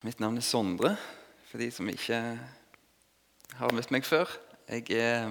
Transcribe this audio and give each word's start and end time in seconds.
Mitt 0.00 0.20
navn 0.20 0.36
er 0.36 0.44
Sondre, 0.44 0.96
for 1.50 1.60
de 1.60 1.70
som 1.70 1.88
ikke 1.92 2.18
har 3.58 3.74
møtt 3.76 3.90
meg 3.92 4.06
før. 4.08 4.30
Jeg 4.68 4.90
er, 4.96 5.28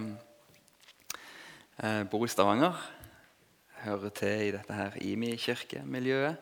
eh, 1.81 2.03
bor 2.11 2.25
i 2.25 2.29
Stavanger. 2.29 2.77
Hører 3.82 4.09
til 4.09 4.47
i 4.47 4.51
dette 4.51 4.74
her 4.74 4.92
IMI-kirkemiljøet. 5.01 6.37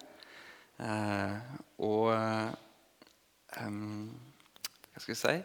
Eh, 0.80 1.38
og 1.80 2.12
eh, 2.14 2.52
hva 3.56 5.00
skal 5.00 5.16
jeg 5.16 5.22
si 5.24 5.38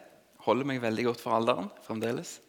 holder 0.43 0.67
meg 0.67 0.83
veldig 0.83 1.05
godt 1.07 1.23
for 1.23 1.37
alderen 1.37 1.71
fremdeles. 1.85 2.41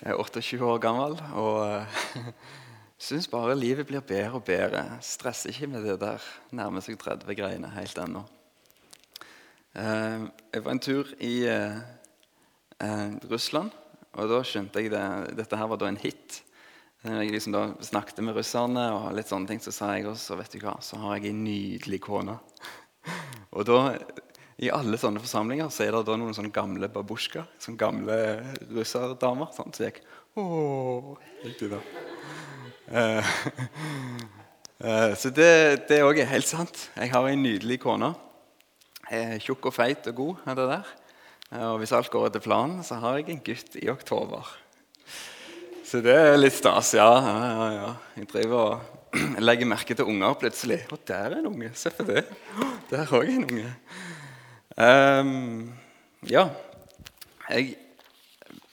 Jeg 0.00 0.10
er 0.10 0.18
28 0.18 0.64
år 0.66 0.80
gammel 0.82 1.14
og 1.38 1.60
uh, 1.62 2.30
syns 3.06 3.28
bare 3.30 3.54
livet 3.54 3.86
blir 3.86 4.02
bedre 4.02 4.40
og 4.40 4.44
bedre. 4.44 4.98
Stresser 5.00 5.54
ikke 5.54 5.70
med 5.70 5.86
det 5.86 6.00
der 6.02 6.32
nærmer 6.50 6.82
seg 6.82 6.98
30-greiene 6.98 7.70
helt 7.76 7.98
ennå. 8.02 8.24
Uh, 9.74 10.30
jeg 10.54 10.62
var 10.62 10.70
en 10.70 10.82
tur 10.82 11.08
i 11.18 11.34
uh, 11.50 13.14
Russland, 13.30 13.72
og 14.14 14.30
da 14.30 14.42
skjønte 14.46 14.82
jeg 14.82 14.92
det. 14.92 15.06
Dette 15.40 15.58
her 15.58 15.70
var 15.70 15.80
da 15.82 15.88
en 15.90 15.98
hit. 15.98 16.42
Når 17.04 17.18
jeg 17.20 17.34
liksom 17.34 17.52
da 17.52 17.64
snakket 17.84 18.22
med 18.24 18.36
russerne, 18.38 18.84
og 18.96 19.10
litt 19.16 19.28
sånne 19.28 19.50
ting, 19.50 19.60
så 19.60 19.74
sa 19.74 19.90
jeg 19.92 20.06
også 20.08 20.38
vet 20.38 20.54
du 20.54 20.62
hva, 20.62 20.78
så 20.80 21.00
har 21.02 21.18
jeg 21.18 21.34
en 21.34 21.42
nydelig 21.44 22.00
kone. 22.06 22.38
og 23.56 23.66
da 23.68 23.80
i 24.62 24.70
alle 24.70 24.98
sånne 25.00 25.20
forsamlinger 25.22 25.70
så 25.74 25.84
er 25.84 25.96
det 25.96 26.04
da 26.06 26.16
noen 26.18 26.34
sånne 26.36 26.54
gamle 26.54 26.88
babusjka. 26.92 27.42
Sånne 27.60 27.80
gamle 27.80 28.18
russerdamer. 28.70 29.50
Sånn, 29.56 29.74
så 29.74 29.88
gikk 29.88 30.04
da. 31.74 31.80
Uh, 32.84 33.34
uh, 34.78 35.10
så 35.20 35.34
det 35.34 36.00
òg 36.06 36.22
er 36.22 36.30
helt 36.30 36.48
sant. 36.48 36.88
Jeg 36.94 37.10
har 37.12 37.28
en 37.28 37.42
nydelig 37.42 37.82
kone. 37.82 38.14
Er 39.14 39.38
tjukk 39.42 39.70
og 39.70 39.76
feit 39.76 40.06
og 40.10 40.18
god. 40.18 40.44
er 40.50 40.58
det 40.58 40.68
der. 40.72 40.92
Og 41.64 41.78
hvis 41.78 41.92
alt 41.94 42.10
går 42.10 42.28
etter 42.28 42.42
planen, 42.42 42.82
så 42.82 42.98
har 43.02 43.20
jeg 43.20 43.30
en 43.30 43.42
gutt 43.46 43.76
i 43.78 43.88
oktober. 43.92 44.48
Så 45.84 46.00
det 46.02 46.14
er 46.16 46.38
litt 46.40 46.56
stas, 46.56 46.94
ja, 46.96 47.06
ja, 47.22 47.66
ja. 47.74 47.88
Jeg 48.18 48.28
driver 48.32 48.60
og 48.62 49.04
legger 49.46 49.68
merke 49.70 49.94
til 49.94 50.08
unger 50.10 50.34
plutselig. 50.40 50.80
Å, 50.90 50.98
der 51.06 51.28
er 51.28 51.38
en 51.38 51.50
unge. 51.52 51.70
Se 51.78 51.92
på 51.94 52.06
det. 52.08 52.24
Der 52.90 53.12
òg 53.14 53.30
en 53.30 53.46
unge. 53.46 53.72
Um, 54.74 55.74
ja. 56.26 56.48
Jeg, 57.46 57.76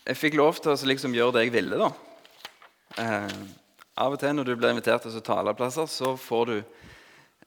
jeg, 0.08 0.18
fikk 0.18 0.40
lov 0.40 0.58
til 0.64 0.74
å 0.74 0.78
liksom 0.90 1.14
gjøre 1.14 1.38
det 1.38 1.46
jeg 1.46 1.56
ville, 1.60 1.78
da. 1.78 1.92
Uh, 2.98 3.44
av 4.02 4.16
og 4.16 4.22
til 4.24 4.34
når 4.34 4.48
du 4.48 4.56
blir 4.56 4.74
invitert 4.74 5.06
til 5.06 5.22
taleplasser, 5.22 5.86
så 5.92 6.16
får 6.18 6.50
du 6.50 6.56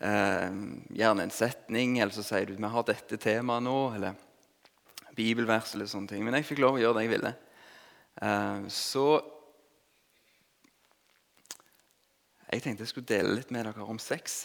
uh, 0.05 0.53
gjerne 0.93 1.25
en 1.25 1.35
setning, 1.35 1.99
eller 1.99 2.13
så 2.15 2.23
sier 2.23 2.47
du 2.47 2.57
'Vi 2.57 2.71
har 2.77 2.87
dette 2.87 3.17
temaet 3.17 3.65
nå', 3.65 3.95
eller 3.97 4.15
bibelvers 5.17 5.75
eller 5.75 5.89
sånne 5.91 6.11
ting. 6.11 6.25
Men 6.25 6.39
jeg 6.39 6.49
fikk 6.49 6.63
lov 6.65 6.79
å 6.79 6.83
gjøre 6.83 6.99
det 6.99 7.07
jeg 7.07 7.15
ville. 7.15 7.33
Eh, 8.23 8.67
så 8.73 9.07
jeg 12.51 12.63
tenkte 12.63 12.85
jeg 12.85 12.93
skulle 12.93 13.11
dele 13.11 13.35
litt 13.39 13.51
med 13.55 13.67
dere 13.67 13.87
om 13.87 13.99
sex 14.03 14.45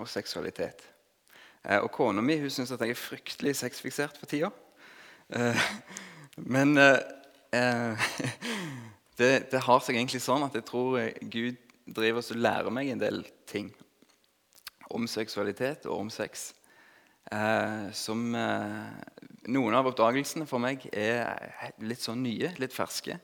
og 0.00 0.10
seksualitet. 0.10 0.82
Eh, 1.62 1.78
og 1.78 1.90
kona 1.94 2.24
mi 2.24 2.38
hun 2.42 2.52
syns 2.52 2.74
at 2.74 2.82
jeg 2.82 2.94
er 2.94 3.00
fryktelig 3.00 3.56
sexfiksert 3.60 4.18
for 4.20 4.30
tida. 4.30 4.50
Eh, 5.34 5.68
men 6.54 6.76
eh, 6.78 6.98
det, 9.20 9.32
det, 9.52 9.62
har 9.66 9.84
seg 9.84 9.98
egentlig 9.98 10.24
sånn 10.24 10.46
at 10.46 10.58
jeg 10.58 10.66
tror 10.68 10.98
Gud 11.30 11.60
driver 11.84 12.24
og 12.24 12.40
lærer 12.40 12.74
meg 12.74 12.90
en 12.90 13.02
del 13.02 13.24
ting 13.50 13.68
om 14.90 15.06
seksualitet 15.08 15.86
og 15.86 16.04
om 16.04 16.10
sex. 16.12 16.52
som 17.96 18.20
Noen 18.34 19.76
av 19.76 19.86
oppdagelsene 19.88 20.44
for 20.46 20.60
meg 20.60 20.84
er 20.92 21.72
litt 21.80 22.02
sånn 22.04 22.22
nye, 22.22 22.50
litt 22.60 22.74
ferske. 22.76 23.16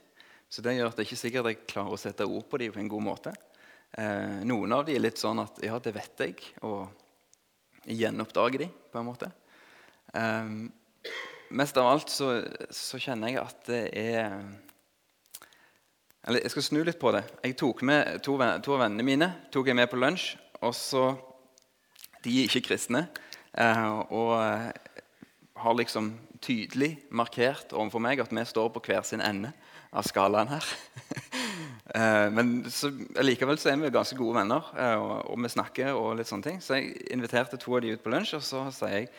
Så 0.49 0.63
det 0.65 0.73
gjør 0.73 0.89
at 0.89 0.97
det 0.97 1.05
ikke 1.05 1.19
sikkert 1.19 1.51
jeg 1.51 1.59
klarer 1.69 1.93
å 1.93 2.01
sette 2.01 2.25
ord 2.25 2.47
på 2.49 2.57
dem 2.61 2.73
på 2.73 2.81
en 2.81 2.89
god 2.89 3.05
måte. 3.05 3.33
noen 4.43 4.73
av 4.73 4.85
dem 4.85 4.97
er 4.97 5.05
litt 5.05 5.21
sånn 5.21 5.39
at 5.43 5.61
ja, 5.63 5.77
det 5.79 5.93
vet 5.93 6.25
jeg. 6.25 6.41
og 6.61 6.89
gjenoppdager 7.85 8.59
dem 8.65 8.73
på 8.91 8.99
en 8.99 9.05
måte. 9.05 9.31
Um, 10.13 10.71
mest 11.49 11.77
av 11.77 11.87
alt 11.87 12.11
så, 12.11 12.33
så, 12.69 12.99
kjenner 12.99 13.31
jeg 13.31 13.41
at 13.41 13.63
det 13.69 13.83
er 13.95 14.41
Eller 16.27 16.43
jeg 16.43 16.51
skal 16.53 16.65
snu 16.65 16.81
litt 16.85 16.99
på 17.01 17.13
det. 17.15 17.23
Jeg 17.41 17.57
tok 17.57 17.81
med 17.87 18.19
to, 18.21 18.35
to 18.37 18.75
av 18.75 18.83
vennene 18.83 19.05
mine 19.07 19.29
tok 19.53 19.71
jeg 19.71 19.79
med 19.79 19.89
på 19.89 19.99
lunsj. 19.99 20.35
og 20.61 20.75
så, 20.77 21.05
De 22.25 22.33
er 22.37 22.49
ikke 22.49 22.67
kristne 22.69 23.07
uh, 23.57 23.99
og 24.13 24.33
har 25.61 25.77
liksom 25.77 26.13
tydelig 26.41 26.95
markert 27.13 27.73
overfor 27.73 28.01
meg 28.03 28.21
at 28.21 28.33
vi 28.33 28.45
står 28.45 28.71
på 28.73 28.81
hver 28.87 29.05
sin 29.05 29.21
ende 29.21 29.53
av 29.91 30.07
skalaen 30.07 30.51
her. 30.51 30.65
Eh, 31.91 32.29
men 32.31 32.61
så, 32.71 32.87
likevel 33.19 33.57
så 33.59 33.73
er 33.73 33.79
vi 33.81 33.89
ganske 33.91 34.15
gode 34.15 34.37
venner, 34.37 34.67
eh, 34.79 34.93
og, 34.95 35.25
og, 35.33 35.39
vi 35.43 35.49
snakker. 35.51 35.89
og 35.91 36.13
litt 36.15 36.29
sånne 36.29 36.45
ting. 36.45 36.61
Så 36.63 36.77
jeg 36.77 36.93
inviterte 37.11 37.59
to 37.59 37.73
av 37.75 37.81
de 37.83 37.91
ut 37.91 38.03
på 38.05 38.13
lunsj, 38.13 38.37
og 38.37 38.45
så 38.47 38.61
sier 38.71 38.93
jeg 38.93 39.09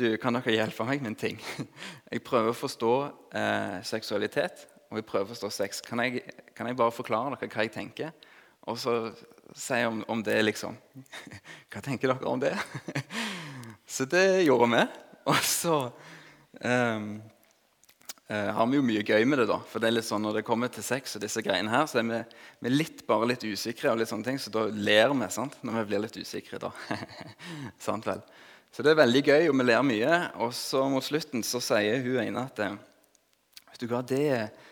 du, 0.00 0.16
kan 0.18 0.34
dere 0.34 0.56
hjelpe 0.56 0.86
meg 0.88 1.04
med 1.04 1.12
en 1.12 1.18
ting. 1.20 1.38
Jeg 2.10 2.24
prøver 2.26 2.50
å 2.50 2.58
forstå 2.58 2.90
eh, 3.38 3.78
seksualitet, 3.86 4.66
og 4.90 4.98
jeg 4.98 5.06
prøver 5.06 5.28
å 5.28 5.32
forstå 5.36 5.52
sex. 5.60 5.84
Kan 5.86 6.02
jeg, 6.02 6.24
kan 6.58 6.66
jeg 6.66 6.80
bare 6.80 6.96
forklare 6.96 7.36
dere 7.36 7.52
hva 7.54 7.68
jeg 7.68 7.74
tenker? 7.76 8.10
Og 8.66 8.78
så 8.80 8.94
si 9.56 9.84
om, 9.84 10.02
om 10.08 10.22
det, 10.22 10.42
liksom. 10.42 10.76
Hva 11.72 11.82
tenker 11.84 12.12
dere 12.12 12.30
om 12.30 12.40
det? 12.42 12.54
Så 13.88 14.04
det 14.04 14.44
gjorde 14.44 14.68
vi. 14.74 14.82
Og 15.28 15.38
så 15.44 15.76
um, 16.60 17.06
uh, 18.28 18.50
har 18.56 18.66
vi 18.68 18.76
jo 18.76 18.84
mye 18.84 19.04
gøy 19.04 19.24
med 19.24 19.40
det. 19.40 19.46
da, 19.48 19.56
for 19.64 19.80
det 19.80 19.88
er 19.88 19.94
litt 19.96 20.08
sånn 20.08 20.24
Når 20.24 20.38
det 20.38 20.42
kommer 20.44 20.68
til 20.72 20.84
sex, 20.84 21.16
og 21.16 21.24
disse 21.24 21.40
greiene 21.44 21.72
her, 21.72 21.86
så 21.88 22.02
er 22.02 22.04
vi, 22.08 22.18
vi 22.66 22.72
litt, 22.74 23.00
bare 23.08 23.30
litt 23.30 23.46
usikre. 23.48 23.90
og 23.92 24.02
litt 24.02 24.12
sånne 24.12 24.28
ting, 24.28 24.40
Så 24.40 24.52
da 24.52 24.66
ler 24.68 25.14
vi 25.16 25.30
sant, 25.32 25.56
når 25.64 25.80
vi 25.80 25.86
blir 25.88 26.04
litt 26.04 26.20
usikre. 26.20 26.60
da. 26.60 26.72
sant 27.88 28.08
vel? 28.08 28.20
Så 28.72 28.84
det 28.84 28.92
er 28.92 29.00
veldig 29.00 29.24
gøy, 29.24 29.48
og 29.48 29.56
vi 29.56 29.68
ler 29.70 29.84
mye. 29.88 30.20
Og 30.44 30.52
så 30.56 30.84
mot 30.92 31.04
slutten 31.04 31.44
så 31.46 31.60
sier 31.64 32.04
hun 32.04 32.20
ene 32.26 32.44
at 32.44 32.64
eh, 32.64 32.76
Vet 33.68 33.84
du 33.84 33.88
hva, 33.88 34.04
det 34.04 34.24
eh, 34.34 34.67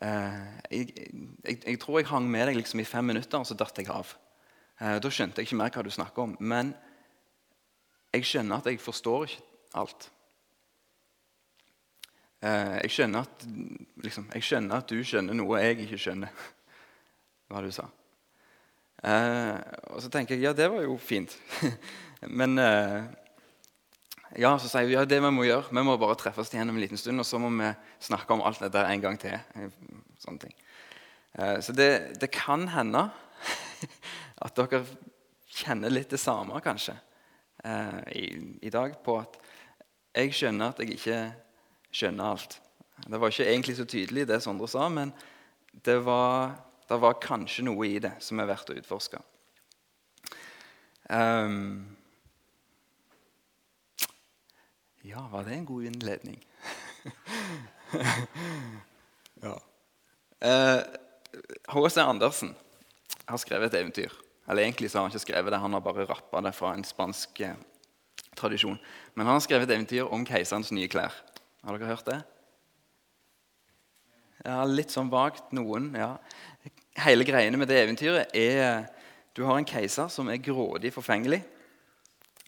jeg, 0.00 0.92
jeg, 0.92 1.58
jeg, 1.62 1.78
tror 1.80 2.00
jeg 2.00 2.08
hang 2.10 2.26
med 2.30 2.50
deg 2.50 2.58
liksom 2.58 2.82
i 2.82 2.88
fem 2.88 3.06
minutter, 3.08 3.40
og 3.40 3.48
så 3.48 3.56
datt 3.58 3.78
jeg 3.80 3.88
av. 3.92 4.12
Eh, 4.80 4.98
da 5.00 5.10
skjønte 5.12 5.40
jeg 5.40 5.48
ikke 5.48 5.58
mer 5.60 5.72
hva 5.72 5.84
du 5.86 5.92
snakker 5.92 6.26
om. 6.26 6.36
Men 6.40 6.74
jeg 8.14 8.28
skjønner 8.28 8.60
at 8.60 8.68
jeg 8.70 8.82
forstår 8.82 9.28
ikke 9.28 9.44
alt. 9.80 10.08
Eh, 12.44 12.74
jeg, 12.84 12.92
skjønner 12.92 13.24
at, 13.24 13.46
liksom, 14.04 14.28
jeg 14.34 14.44
skjønner 14.44 14.82
at 14.82 14.90
du 14.92 15.00
skjønner 15.00 15.36
noe 15.36 15.62
jeg 15.62 15.80
ikke 15.86 16.00
skjønner. 16.00 16.42
Hva 17.48 17.62
du 17.64 17.70
sa. 17.72 17.86
Eh, 19.06 19.56
og 19.94 20.02
så 20.02 20.10
tenker 20.12 20.36
jeg 20.36 20.48
ja, 20.48 20.52
det 20.56 20.68
var 20.72 20.84
jo 20.84 20.96
fint. 21.00 21.36
Men 22.38 22.58
eh, 22.60 23.08
ja, 24.34 24.56
så 24.58 24.68
sier 24.68 24.88
vi 24.88 24.96
ja, 24.96 25.04
det 25.06 25.20
vi 25.22 25.30
må 25.30 25.46
gjøre, 25.46 25.70
vi 25.70 25.84
må 25.86 25.94
bare 26.00 26.16
treffes 26.18 26.50
igjen 26.50 26.72
om 26.72 26.78
en 26.78 26.82
liten 26.82 26.98
stund, 26.98 27.22
og 27.22 27.28
så 27.28 27.38
må 27.38 27.52
vi 27.54 27.70
snakke 28.08 28.34
om 28.34 28.42
alt 28.46 28.62
dette 28.64 28.82
en 28.82 29.04
gang 29.04 29.18
til. 29.20 29.36
Sånne 30.22 30.42
ting. 30.42 30.56
Eh, 31.38 31.58
så 31.62 31.74
det, 31.76 32.18
det, 32.20 32.32
kan 32.34 32.66
hende 32.72 33.06
at 34.44 34.58
dere 34.58 34.82
kjenner 35.56 35.92
litt 35.92 36.10
det 36.12 36.20
samme, 36.20 36.58
kanskje, 36.64 36.96
eh, 37.64 38.00
i, 38.18 38.26
i 38.66 38.72
dag, 38.72 38.98
på 39.04 39.18
at 39.20 39.38
jeg 40.16 40.34
skjønner 40.34 40.72
at 40.72 40.82
jeg 40.82 40.96
ikke 40.96 41.20
skjønner 41.94 42.32
alt. 42.32 42.58
Det 43.06 43.20
var 43.20 43.32
ikke 43.32 43.48
egentlig 43.50 43.76
så 43.78 43.86
tydelig, 43.88 44.26
det 44.28 44.42
Sondre 44.42 44.68
sa, 44.70 44.88
men 44.88 45.12
det 45.84 45.98
var, 46.04 46.56
det 46.88 46.98
var 47.02 47.20
kanskje 47.22 47.66
noe 47.68 47.88
i 47.88 48.00
det 48.02 48.16
som 48.24 48.40
er 48.40 48.48
verdt 48.48 48.72
å 48.72 48.78
utforske. 48.80 49.20
Um, 51.06 51.95
ja, 55.06 55.22
var 55.30 55.46
det 55.46 55.54
en 55.54 55.66
god 55.66 55.86
innledning? 55.88 56.38
ja. 59.46 59.54
H.C. 61.68 62.00
Eh, 62.00 62.08
Andersen 62.08 62.54
har 63.26 63.38
skrevet 63.38 63.70
et 63.70 63.80
eventyr. 63.80 64.12
Eller 64.48 64.62
egentlig 64.62 64.90
har 64.92 65.06
han 65.06 65.10
ikke 65.10 65.26
skrevet 65.26 65.52
det, 65.52 65.60
han 65.62 65.74
har 65.74 65.82
bare 65.82 66.06
rappa 66.06 66.42
det 66.42 66.54
fra 66.54 66.74
en 66.74 66.84
spansk 66.86 67.40
eh, 67.40 67.56
tradisjon. 68.38 68.78
Men 69.14 69.26
han 69.26 69.38
har 69.38 69.44
skrevet 69.44 69.70
et 69.70 69.76
eventyr 69.76 70.10
om 70.10 70.26
keiserens 70.26 70.72
nye 70.74 70.90
klær. 70.90 71.14
Har 71.64 71.78
dere 71.78 71.90
hørt 71.90 72.06
det? 72.06 72.20
Ja, 74.46 74.60
Litt 74.68 74.94
sånn 74.94 75.10
vagt 75.10 75.50
noen. 75.56 75.90
ja. 75.98 76.14
Hele 77.02 77.26
greiene 77.28 77.58
med 77.60 77.68
det 77.68 77.82
eventyret 77.82 78.32
er 78.32 78.86
Du 79.36 79.42
har 79.44 79.58
en 79.58 79.66
keiser 79.68 80.08
som 80.08 80.30
er 80.32 80.40
grådig 80.40 80.94
forfengelig. 80.94 81.42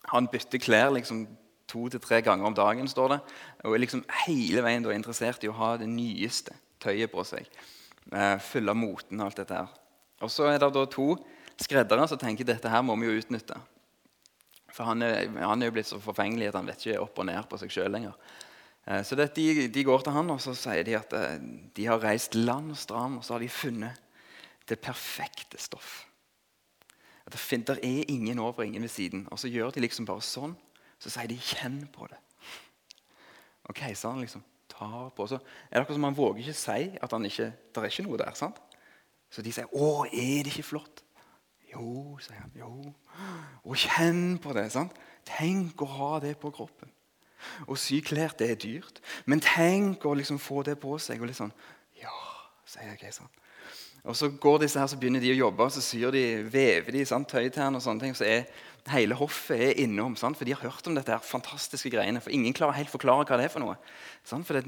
Han 0.09 0.29
bytter 0.33 0.63
klær 0.63 0.95
liksom 0.95 1.27
to 1.69 1.89
til 1.93 2.03
tre 2.03 2.21
ganger 2.25 2.49
om 2.49 2.57
dagen, 2.57 2.89
står 2.89 3.15
det. 3.15 3.19
Og 3.65 3.75
er 3.75 3.83
liksom 3.85 4.05
hele 4.25 4.65
veien 4.65 4.85
da 4.85 4.95
interessert 4.95 5.45
i 5.45 5.51
å 5.51 5.57
ha 5.59 5.75
det 5.81 5.89
nyeste 5.91 6.57
tøyet 6.83 7.13
på 7.13 7.25
seg. 7.27 7.49
Eh, 8.13 8.37
Følge 8.41 8.75
moten 8.79 9.21
og 9.21 9.29
alt 9.29 9.43
dette 9.43 9.59
her. 9.59 9.75
Og 10.25 10.33
så 10.33 10.49
er 10.49 10.59
det 10.59 10.73
da 10.75 10.85
to 10.91 11.13
skreddere 11.59 12.07
som 12.09 12.21
tenker 12.21 12.47
dette 12.47 12.71
her 12.71 12.85
må 12.87 12.97
vi 12.99 13.11
jo 13.11 13.21
utnytte. 13.21 13.59
For 14.73 14.87
han 14.89 15.03
er, 15.03 15.29
han 15.43 15.63
er 15.63 15.71
jo 15.71 15.77
blitt 15.79 15.91
så 15.91 15.99
forfengelig 16.03 16.51
at 16.51 16.59
han 16.59 16.69
vet 16.69 16.85
ikke 16.85 17.01
opp 17.03 17.19
og 17.19 17.29
ned 17.29 17.49
på 17.51 17.59
seg 17.61 17.73
sjøl 17.73 17.93
lenger. 17.95 18.15
Eh, 18.87 19.03
så 19.05 19.19
det, 19.19 19.33
de, 19.37 19.69
de, 19.73 19.87
går 19.87 20.05
til 20.05 20.17
han 20.17 20.35
og 20.35 20.43
så 20.43 20.55
sier 20.57 20.85
de 20.87 20.97
at 20.99 21.15
eh, 21.17 21.41
de 21.77 21.89
har 21.89 22.03
reist 22.03 22.39
land 22.39 22.73
og 22.75 22.81
strand 22.81 23.19
og 23.19 23.27
så 23.27 23.37
har 23.37 23.45
de 23.45 23.51
funnet 23.53 24.05
det 24.69 24.81
perfekte 24.85 25.61
stoff. 25.61 26.05
At 27.29 27.35
det, 27.35 27.61
det 27.69 27.79
er 27.85 28.09
ingen 28.09 28.39
over 28.41 28.65
ingen 28.65 28.85
ved 28.85 28.93
siden. 28.93 29.27
Og 29.31 29.39
så 29.41 29.51
gjør 29.53 29.75
de 29.75 29.83
liksom 29.85 30.07
bare 30.09 30.25
sånn. 30.25 30.55
Så 30.99 31.11
sier 31.11 31.27
de 31.27 31.39
'kjenn 31.39 31.89
på 31.93 32.07
det'. 32.07 32.23
Og 33.65 33.75
keiseren 33.75 34.21
liksom 34.21 34.43
tar 34.69 35.09
på. 35.17 35.27
Så 35.27 35.35
er 35.35 35.75
det 35.75 35.81
akkurat 35.81 35.97
som 35.97 36.05
Han 36.05 36.17
våger 36.17 36.39
ikke 36.39 36.53
si 36.53 36.99
at 37.03 37.11
han 37.11 37.25
ikke, 37.25 37.53
det 37.75 37.77
er 37.77 37.85
ikke 37.85 38.03
noe 38.03 38.19
der. 38.19 38.35
sant? 38.35 38.57
Så 39.31 39.43
de 39.43 39.53
sier 39.53 39.67
'Å, 39.67 40.05
er 40.07 40.43
det 40.43 40.47
ikke 40.47 40.63
flott?' 40.63 41.03
Jo, 41.73 42.19
sier 42.21 42.41
han. 42.41 42.53
jo. 42.57 42.95
Og 43.65 43.77
kjenn 43.77 44.39
på 44.39 44.53
det. 44.53 44.73
sant? 44.73 44.93
Tenk 45.25 45.83
å 45.83 45.85
ha 45.85 46.19
det 46.21 46.39
på 46.39 46.51
kroppen. 46.51 46.91
Og 47.67 47.79
sy 47.79 48.01
klær, 48.01 48.33
det 48.39 48.51
er 48.51 48.55
dyrt. 48.55 49.01
Men 49.27 49.41
tenk 49.41 50.05
å 50.05 50.15
liksom 50.15 50.39
få 50.39 50.63
det 50.63 50.79
på 50.81 50.99
seg. 50.99 51.21
Og 51.21 51.27
litt 51.27 51.37
sånn 51.37 51.53
Ja, 52.01 52.15
sier 52.65 52.97
keiseren. 52.97 53.29
Og 54.05 54.17
så 54.17 54.31
går 54.31 54.59
disse 54.59 54.79
her, 54.79 54.87
så 54.87 54.97
begynner 54.97 55.21
de 55.21 55.33
å 55.33 55.37
jobbe, 55.37 55.65
og 55.67 55.73
så 55.75 55.83
syr 55.85 56.13
de, 56.15 56.43
vever 56.43 56.95
de 56.95 57.05
sant, 57.05 57.29
tøytern 57.29 57.75
og 57.77 57.83
sånne 57.83 58.01
ting. 58.01 58.15
Så 58.17 58.25
er 58.25 58.47
hele 58.93 59.17
hoffet 59.19 59.61
er 59.61 59.81
innom, 59.85 60.17
sant, 60.17 60.39
for 60.39 60.49
de 60.49 60.55
har 60.55 60.65
hørt 60.65 60.87
om 60.89 60.97
dette 60.97 61.13
her 61.13 61.25
fantastiske 61.25 61.91
greiene. 61.93 62.23
For 62.25 62.35
ingen 62.35 62.57
klarer 62.57 62.79
helt 62.79 62.93
forklare 62.93 63.27
hva 63.29 63.39
det 63.41 63.49
er 63.49 63.53
for 63.53 63.65
noe. 63.65 63.77
For 64.25 64.59
det, 64.59 64.65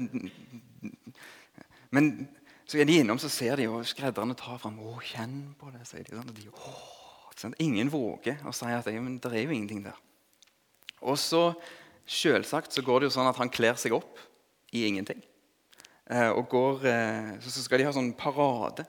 men 1.91 2.11
så 2.65 2.79
er 2.79 2.87
de 2.87 3.01
innom, 3.01 3.19
så 3.19 3.29
ser 3.31 3.59
de, 3.59 3.67
og 3.67 3.83
skredderne 3.87 4.35
tar 4.37 4.59
fram 4.61 4.79
'Å, 4.79 4.99
kjenn 5.03 5.55
på 5.59 5.71
det', 5.73 5.87
sier 5.87 6.05
de. 6.07 6.15
Sant, 6.15 6.29
og 6.29 6.35
de 6.35 6.47
sant, 7.35 7.55
ingen 7.59 7.89
våger 7.91 8.39
å 8.47 8.53
si 8.55 8.65
at 8.65 8.85
det 8.85 8.95
er 8.95 9.43
jo 9.43 9.51
ingenting 9.51 9.83
der. 9.83 9.97
Og 11.01 11.17
så 11.17 11.51
selvsagt 12.05 12.71
så 12.71 12.83
går 12.85 13.01
det 13.01 13.09
jo 13.09 13.15
sånn 13.17 13.27
at 13.27 13.39
han 13.41 13.49
kler 13.49 13.75
seg 13.75 13.93
opp 13.97 14.19
i 14.71 14.85
ingenting. 14.87 15.21
Eh, 16.09 16.29
og 16.29 16.47
går, 16.49 16.85
eh, 16.85 17.39
Så 17.39 17.63
skal 17.63 17.79
de 17.79 17.85
ha 17.85 17.91
sånn 17.91 18.13
parade. 18.13 18.85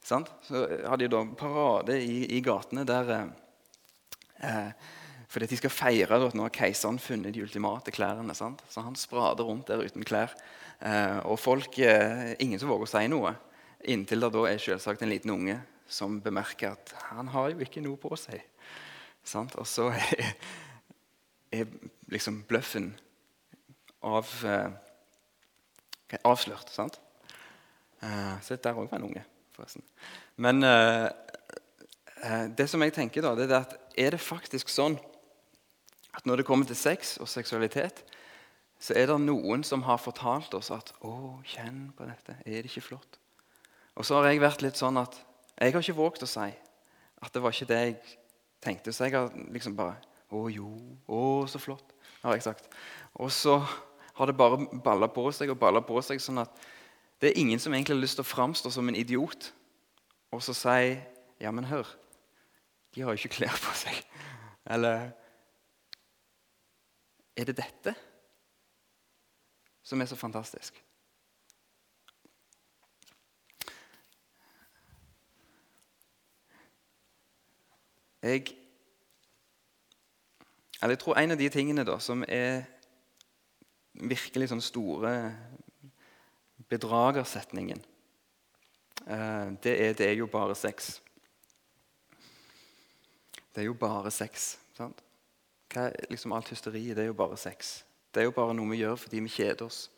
Sant? 0.00 0.30
Så 0.42 0.86
har 0.86 0.96
de 0.96 1.08
da 1.08 1.24
parade 1.24 2.00
i, 2.00 2.24
i 2.36 2.40
gatene 2.40 2.84
der 2.86 3.32
eh, 4.42 4.70
at 5.28 5.50
de 5.50 5.58
skal 5.58 5.72
feire 5.72 6.18
at 6.18 6.34
nå 6.34 6.46
har 6.46 6.54
keiseren 6.54 6.98
funnet 6.98 7.34
de 7.34 7.42
ultimate 7.44 7.92
klærne. 7.94 8.34
Sant? 8.34 8.62
Så 8.70 8.82
han 8.82 8.96
sprader 8.96 9.44
rundt 9.44 9.68
der 9.68 9.84
uten 9.84 10.04
klær. 10.04 10.32
Eh, 10.80 11.18
og 11.26 11.38
folk, 11.38 11.78
eh, 11.78 12.34
ingen 12.40 12.58
som 12.58 12.70
våger 12.70 12.86
å 12.86 12.92
si 12.92 13.08
noe. 13.08 13.34
Inntil 13.84 14.20
det 14.20 14.32
da 14.34 14.44
er 14.48 14.58
selvsagt 14.58 15.02
en 15.02 15.12
liten 15.12 15.30
unge 15.30 15.60
som 15.88 16.20
bemerker 16.20 16.72
at 16.72 16.94
han 17.10 17.28
har 17.28 17.50
jo 17.50 17.62
ikke 17.64 17.82
noe 17.84 17.96
på 17.96 18.16
seg. 18.16 18.42
Sant? 19.24 19.54
Og 19.56 19.66
så 19.66 19.90
er, 19.92 20.34
er 21.60 21.66
liksom 22.10 22.42
bløffen 22.48 22.92
av, 24.02 24.28
eh, 24.44 26.18
avslørt. 26.24 26.72
Sant? 26.72 26.98
Eh, 28.02 28.36
så 28.42 28.56
der 28.56 28.74
òg 28.78 28.90
var 28.90 28.98
en 28.98 29.10
unge 29.10 29.24
forresten. 29.54 29.82
Men 30.36 30.62
det 32.56 32.66
som 32.70 32.82
jeg 32.82 32.94
tenker 32.96 33.22
da, 33.22 33.34
det 33.38 33.50
er 33.50 33.60
at 33.60 33.74
er 33.98 34.14
det 34.14 34.20
faktisk 34.22 34.70
sånn 34.72 34.98
at 36.16 36.26
når 36.26 36.40
det 36.40 36.46
kommer 36.48 36.66
til 36.66 36.78
sex 36.78 37.16
og 37.22 37.28
seksualitet, 37.30 38.02
så 38.78 38.94
er 38.94 39.10
det 39.10 39.18
noen 39.22 39.64
som 39.66 39.82
har 39.86 39.98
fortalt 39.98 40.54
oss 40.54 40.70
at 40.70 40.92
'Å, 41.02 41.42
kjenn 41.44 41.92
på 41.96 42.06
dette. 42.06 42.36
Er 42.46 42.62
det 42.62 42.70
ikke 42.70 42.88
flott?' 42.90 43.18
Og 43.96 44.06
så 44.06 44.14
har 44.14 44.30
jeg 44.30 44.40
vært 44.40 44.62
litt 44.62 44.78
sånn 44.78 44.96
at 44.96 45.18
jeg 45.58 45.72
har 45.72 45.82
ikke 45.82 45.98
våget 45.98 46.22
å 46.22 46.30
si 46.30 46.54
at 47.22 47.32
det 47.32 47.42
var 47.42 47.50
ikke 47.50 47.66
det 47.66 47.78
jeg 47.78 47.96
tenkte. 48.62 48.92
Så 48.92 49.04
jeg 49.04 49.14
har 49.14 49.30
liksom 49.50 49.76
bare 49.76 49.96
'Å 50.30 50.50
jo. 50.52 50.98
Å, 51.08 51.46
så 51.48 51.58
flott', 51.58 51.94
har 52.22 52.34
jeg 52.34 52.42
sagt. 52.42 52.68
Og 53.14 53.30
så 53.32 53.64
har 54.14 54.26
det 54.26 54.36
bare 54.36 54.66
balla 54.82 55.08
på 55.08 55.32
seg 55.32 55.50
og 55.50 55.58
balla 55.58 55.80
på 55.80 56.02
seg. 56.02 56.20
sånn 56.20 56.38
at 56.38 56.50
det 57.20 57.30
er 57.30 57.40
ingen 57.40 57.58
som 57.58 57.72
egentlig 57.72 57.96
har 57.96 58.02
lyst 58.02 58.16
til 58.16 58.24
å 58.24 58.34
framstå 58.34 58.70
som 58.70 58.88
en 58.88 58.96
idiot 58.96 59.52
og 60.32 60.42
så 60.42 60.54
si 60.54 61.00
Ja, 61.40 61.52
men 61.52 61.64
hør, 61.64 61.86
de 62.94 63.02
har 63.02 63.12
jo 63.12 63.20
ikke 63.20 63.36
klær 63.40 63.56
på 63.62 63.74
seg. 63.76 64.02
Eller 64.70 65.10
Er 67.38 67.46
det 67.46 67.54
dette 67.60 67.92
som 69.86 70.00
er 70.00 70.08
så 70.10 70.16
fantastisk? 70.18 70.84
Jeg, 78.22 78.48
eller 80.82 80.96
jeg 80.96 80.98
tror 80.98 81.20
en 81.20 81.30
av 81.30 81.38
de 81.38 81.48
tingene 81.48 81.84
da, 81.86 82.00
som 82.02 82.24
er 82.26 82.64
virkelig 83.94 84.50
sånn 84.50 84.62
store 84.64 85.12
bedragersetningen, 86.68 87.84
eh, 89.06 89.46
det 89.62 89.74
er 89.86 89.92
'det 89.94 90.06
er 90.08 90.16
jo 90.18 90.26
bare 90.26 90.54
sex'. 90.54 90.98
Det 93.58 93.64
er 93.64 93.72
jo 93.72 93.74
bare 93.74 94.10
sex. 94.14 94.52
Sant? 94.76 95.00
Hva 95.74 95.88
er 95.90 96.12
liksom 96.12 96.30
Alt 96.36 96.52
hysteriet 96.52 96.94
det 96.94 97.02
er 97.02 97.08
jo 97.08 97.16
bare 97.18 97.34
sex. 97.34 97.80
Det 98.14 98.22
er 98.22 98.28
jo 98.28 98.34
bare 98.36 98.54
noe 98.54 98.70
vi 98.70 98.84
gjør 98.84 98.94
fordi 99.02 99.24
vi 99.24 99.32
kjeder 99.34 99.64
oss. 99.66 99.88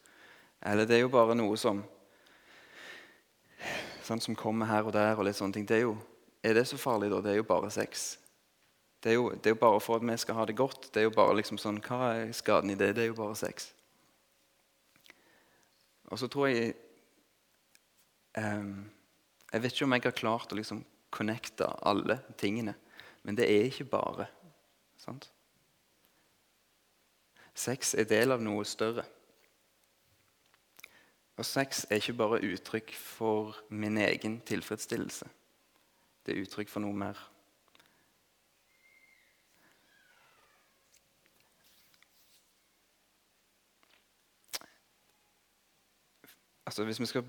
Eller 0.64 0.88
det 0.88 0.96
er 0.96 1.02
jo 1.02 1.10
bare 1.12 1.36
noe 1.36 1.58
som 1.60 1.82
sant, 4.00 4.24
som 4.24 4.32
kommer 4.32 4.64
her 4.64 4.88
og 4.88 4.96
der. 4.96 5.12
og 5.12 5.28
litt 5.28 5.36
sånne 5.36 5.58
ting. 5.58 5.68
Det 5.68 5.76
er, 5.76 5.84
jo, 5.84 5.92
er 6.40 6.56
det 6.56 6.64
så 6.72 6.80
farlig, 6.80 7.12
da? 7.12 7.20
Det 7.20 7.34
er 7.34 7.36
jo 7.42 7.46
bare 7.52 7.68
sex. 7.68 8.16
Det 9.04 9.12
er, 9.12 9.18
jo, 9.18 9.28
det 9.28 9.52
er, 9.52 9.58
jo, 9.58 9.60
bare 9.60 9.84
for 9.84 10.00
at 10.00 10.08
vi 10.08 10.16
skal 10.24 10.40
ha 10.40 10.48
det 10.48 10.56
godt. 10.56 10.88
Det 10.94 11.04
er 11.04 11.10
jo 11.10 11.16
bare 11.20 11.36
liksom 11.36 11.60
sånn, 11.60 11.84
Hva 11.84 12.14
er 12.16 12.32
skaden 12.32 12.72
i 12.72 12.80
det? 12.80 12.94
Det 12.96 13.04
er 13.04 13.12
jo 13.12 13.20
bare 13.20 13.36
sex. 13.36 13.74
Og 16.08 16.18
så 16.18 16.32
tror 16.32 16.48
jeg 16.48 16.72
um, 18.40 18.88
Jeg 19.52 19.62
vet 19.62 19.76
ikke 19.76 19.84
om 19.84 20.00
jeg 20.00 20.08
har 20.08 20.16
klart 20.16 20.52
å 20.52 20.56
liksom 20.56 20.80
connecte 21.12 21.68
alle 21.84 22.22
tingene, 22.40 22.72
men 23.22 23.36
det 23.36 23.46
er 23.50 23.64
ikke 23.68 23.84
bare. 23.84 24.26
Sant? 24.96 25.32
Sex 27.54 27.94
er 27.94 28.04
del 28.08 28.32
av 28.32 28.42
noe 28.42 28.64
større. 28.64 29.04
Og 31.40 31.44
sex 31.44 31.86
er 31.90 32.00
ikke 32.00 32.18
bare 32.20 32.42
uttrykk 32.44 32.94
for 32.96 33.56
min 33.68 33.98
egen 33.98 34.40
tilfredsstillelse. 34.44 35.28
Det 36.26 36.34
er 36.36 36.42
uttrykk 36.44 36.68
for 36.68 36.84
noe 36.84 36.96
mer. 36.96 37.20
Altså, 46.66 46.84
hvis 46.84 47.00
vi 47.00 47.06
skal 47.06 47.24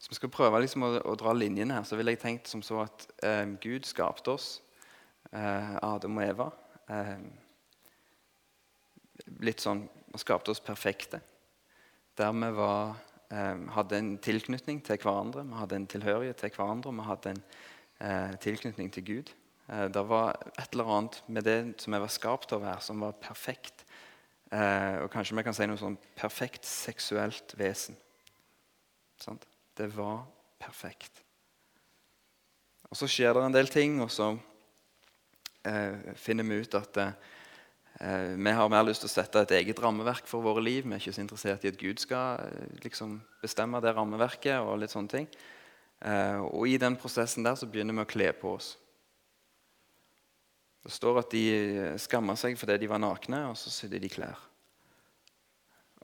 Hvis 0.00 0.14
vi 0.14 0.16
skal 0.16 0.30
prøve 0.32 0.62
liksom 0.62 0.86
å, 0.86 0.94
å, 1.12 1.14
dra 1.20 1.34
linjene 1.36 1.76
her, 1.76 1.84
så 1.84 1.98
ville 1.98 2.14
jeg 2.14 2.22
tenkt 2.22 2.48
som 2.48 2.62
så 2.64 2.78
at 2.86 3.02
eh, 3.20 3.44
Gud 3.60 3.84
skapte 3.84 4.32
oss, 4.32 4.46
eh, 5.28 5.74
Adam 5.84 6.16
og 6.16 6.24
Eva. 6.24 6.46
Eh, 6.88 7.18
litt 9.44 9.60
sånn 9.60 9.82
og 9.84 10.22
skapte 10.22 10.54
oss 10.54 10.64
perfekte. 10.64 11.20
Der 12.16 12.32
vi 12.32 12.48
var, 12.56 12.96
eh, 13.28 13.60
hadde 13.76 14.00
en 14.00 14.10
tilknytning 14.24 14.80
til 14.88 14.96
hverandre, 15.04 15.44
vi 15.44 15.60
hadde 15.60 15.76
en 15.82 15.86
tilhørighet 15.92 16.40
til 16.40 16.56
hverandre, 16.56 16.88
og 16.88 16.96
vi 16.96 17.08
hadde 17.10 17.34
en 17.34 17.44
eh, 18.00 18.34
tilknytning 18.40 18.88
til 18.96 19.08
Gud. 19.12 19.36
Eh, 19.68 19.86
det 19.92 20.06
var 20.08 20.40
et 20.56 20.72
eller 20.72 20.96
annet 20.96 21.22
med 21.28 21.44
det 21.44 21.60
som 21.76 21.92
vi 21.92 22.00
var 22.06 22.16
skapt 22.16 22.56
av 22.56 22.64
her, 22.64 22.80
som 22.80 23.04
var 23.04 23.20
perfekt. 23.20 23.84
Eh, 24.48 24.96
og 25.04 25.12
kanskje 25.12 25.36
vi 25.36 25.44
kan 25.44 25.60
si 25.60 25.68
noe 25.68 25.84
sånn 25.84 26.00
perfekt 26.16 26.64
seksuelt 26.64 27.52
vesen. 27.60 28.00
Sant? 29.20 29.49
Det 29.80 29.88
var 29.96 30.26
perfekt. 30.60 31.22
Og 32.90 32.98
så 32.98 33.06
skjer 33.08 33.32
det 33.32 33.44
en 33.46 33.54
del 33.54 33.70
ting, 33.72 33.94
og 34.04 34.10
så 34.12 34.34
eh, 35.64 36.10
finner 36.20 36.44
vi 36.44 36.58
ut 36.60 36.76
at 36.76 36.98
eh, 37.00 38.34
vi 38.36 38.52
har 38.58 38.68
mer 38.72 38.84
lyst 38.84 39.06
til 39.06 39.08
å 39.08 39.14
sette 39.14 39.46
et 39.46 39.54
eget 39.62 39.80
rammeverk 39.80 40.28
for 40.28 40.44
våre 40.44 40.60
liv. 40.66 40.84
Vi 40.84 40.92
er 40.92 41.00
ikke 41.00 41.16
så 41.16 41.24
interessert 41.24 41.64
i 41.64 41.72
at 41.72 41.80
Gud 41.80 42.02
skal 42.02 42.44
eh, 42.44 42.76
liksom, 42.84 43.16
bestemme 43.40 43.80
det 43.80 43.94
rammeverket. 43.96 44.58
Og 44.60 44.82
litt 44.82 44.92
sånne 44.92 45.14
ting. 45.14 45.32
Eh, 46.04 46.44
og 46.44 46.68
i 46.68 46.76
den 46.82 47.00
prosessen 47.00 47.46
der 47.48 47.56
så 47.56 47.70
begynner 47.70 47.96
vi 47.96 48.04
å 48.04 48.12
kle 48.12 48.30
på 48.36 48.52
oss. 48.58 48.74
Det 50.84 50.92
står 50.92 51.24
at 51.24 51.32
de 51.32 51.46
skamma 52.00 52.36
seg 52.40 52.60
fordi 52.60 52.82
de 52.82 52.88
var 52.92 53.00
nakne, 53.00 53.46
og 53.48 53.56
så 53.56 53.72
sydde 53.72 54.04
de 54.04 54.12
klær. 54.12 54.44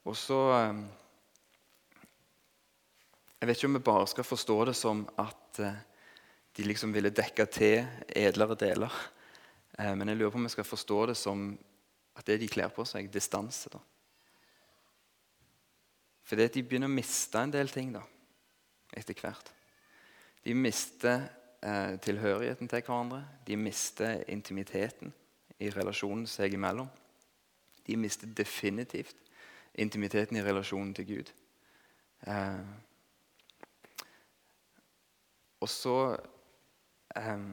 Og 0.06 0.16
så 0.16 0.40
eh, 0.62 0.86
Jeg 3.40 3.48
vet 3.48 3.58
ikke 3.58 3.68
om 3.68 3.76
vi 3.76 3.84
bare 3.84 4.06
skal 4.08 4.24
forstå 4.24 4.56
det 4.64 4.76
som 4.76 5.02
at 5.20 5.60
eh, 5.60 5.80
de 6.56 6.64
liksom 6.64 6.94
ville 6.94 7.12
dekke 7.12 7.44
til 7.52 7.84
edlere 8.08 8.56
deler. 8.56 8.92
Eh, 9.78 9.92
men 9.94 10.08
jeg 10.08 10.16
lurer 10.16 10.32
på 10.32 10.40
om 10.40 10.46
vi 10.48 10.54
skal 10.54 10.64
forstå 10.64 11.00
det 11.10 11.16
som 11.20 11.50
at 12.16 12.26
det 12.26 12.38
de 12.40 12.48
kler 12.48 12.72
på 12.72 12.84
seg, 12.88 13.10
distanse. 13.12 13.68
da. 13.72 13.78
at 16.32 16.54
de 16.54 16.62
begynner 16.62 16.88
å 16.88 16.96
miste 16.96 17.38
en 17.38 17.52
del 17.52 17.68
ting 17.68 17.92
da, 17.92 18.00
etter 18.96 19.14
hvert. 19.20 19.52
De 20.46 20.54
mister 20.54 21.28
eh, 21.60 21.98
tilhørigheten 22.00 22.68
til 22.68 22.82
hverandre. 22.82 23.20
De 23.46 23.56
mister 23.56 24.24
intimiteten 24.32 25.12
i 25.58 25.70
relasjonen 25.70 26.26
seg 26.26 26.54
imellom. 26.54 26.88
De 27.86 27.96
mister 27.96 28.26
definitivt 28.26 29.16
intimiteten 29.74 30.36
i 30.36 30.42
relasjonen 30.42 30.94
til 30.94 31.06
Gud. 31.06 31.32
Eh, 32.26 32.85
og 35.60 35.68
så 35.72 35.96
eh, 37.16 37.44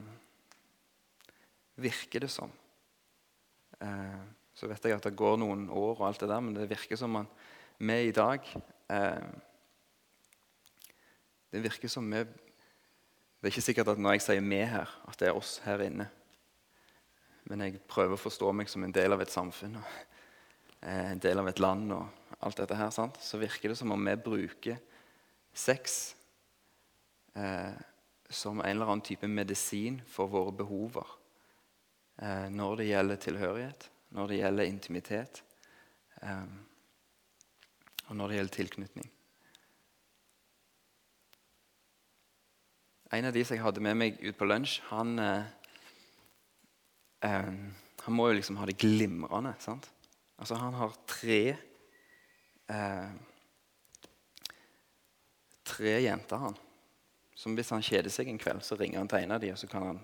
virker 1.80 2.24
det 2.24 2.30
som 2.32 2.52
eh, 3.80 4.22
Så 4.54 4.68
vet 4.70 4.84
jeg 4.86 4.94
at 4.94 5.06
det 5.08 5.16
går 5.18 5.38
noen 5.40 5.66
år, 5.70 5.96
og 5.98 6.06
alt 6.08 6.20
det 6.20 6.30
der, 6.30 6.40
men 6.44 6.54
det 6.54 6.70
virker 6.70 6.98
som 7.00 7.10
man, 7.16 7.30
vi 7.78 7.96
i 8.08 8.14
dag 8.14 8.44
eh, 8.90 9.28
Det 11.52 11.62
virker 11.62 11.88
som 11.88 12.10
vi 12.10 12.24
Det 12.24 13.48
er 13.48 13.52
ikke 13.52 13.68
sikkert 13.68 13.88
at 13.92 13.98
når 13.98 14.12
jeg 14.12 14.22
sier 14.22 14.40
'vi' 14.40 14.64
her, 14.64 14.88
at 15.08 15.18
det 15.20 15.28
er 15.28 15.36
oss 15.36 15.58
her 15.64 15.80
inne. 15.84 16.08
Men 17.44 17.60
jeg 17.60 17.82
prøver 17.88 18.16
å 18.16 18.22
forstå 18.22 18.52
meg 18.52 18.70
som 18.72 18.84
en 18.84 18.92
del 18.92 19.12
av 19.12 19.20
et 19.20 19.30
samfunn. 19.30 19.76
Og, 19.76 19.82
eh, 20.80 21.10
en 21.12 21.18
del 21.18 21.38
av 21.38 21.48
et 21.48 21.60
land 21.60 21.92
og 21.92 22.08
alt 22.40 22.56
dette 22.56 22.74
her. 22.74 22.90
Sant? 22.90 23.18
Så 23.20 23.38
virker 23.38 23.68
det 23.68 23.76
som 23.76 23.92
om 23.92 24.04
vi 24.04 24.16
bruker 24.16 24.78
sex 25.52 26.14
eh, 27.36 27.76
som 28.30 28.60
en 28.60 28.70
eller 28.70 28.86
annen 28.86 29.04
type 29.04 29.28
medisin 29.28 30.00
for 30.08 30.30
våre 30.32 30.52
behover 30.56 31.08
eh, 32.18 32.48
når 32.50 32.76
det 32.80 32.86
gjelder 32.88 33.20
tilhørighet, 33.22 33.90
når 34.16 34.30
det 34.30 34.38
gjelder 34.38 34.70
intimitet, 34.70 35.42
eh, 36.22 36.46
og 38.08 38.16
når 38.16 38.28
det 38.28 38.38
gjelder 38.38 38.56
tilknytning. 38.58 39.10
En 43.14 43.28
av 43.28 43.34
de 43.34 43.44
som 43.44 43.54
jeg 43.54 43.62
hadde 43.62 43.82
med 43.84 43.98
meg 44.00 44.16
ut 44.24 44.38
på 44.38 44.46
lunsj, 44.48 44.80
han, 44.90 45.18
eh, 45.22 45.44
eh, 47.28 47.52
han 48.06 48.16
må 48.16 48.30
jo 48.30 48.38
liksom 48.40 48.58
ha 48.58 48.66
det 48.66 48.78
glimrende. 48.80 49.54
sant? 49.58 49.90
Altså, 50.38 50.58
han 50.58 50.74
har 50.74 50.96
tre 51.06 51.56
eh, 52.68 53.14
Tre 55.64 55.92
jenter, 56.02 56.36
han. 56.36 56.56
Som 57.34 57.56
hvis 57.58 57.72
han 57.74 57.82
kjeder 57.82 58.12
seg 58.12 58.28
en 58.30 58.38
kveld, 58.38 58.62
så 58.62 58.78
ringer 58.78 59.00
han 59.00 59.10
til 59.10 59.24
en 59.24 59.34
av 59.34 59.42
de, 59.42 59.50
og 59.52 59.58
så 59.58 59.68
kan 59.70 59.88
han 59.88 60.00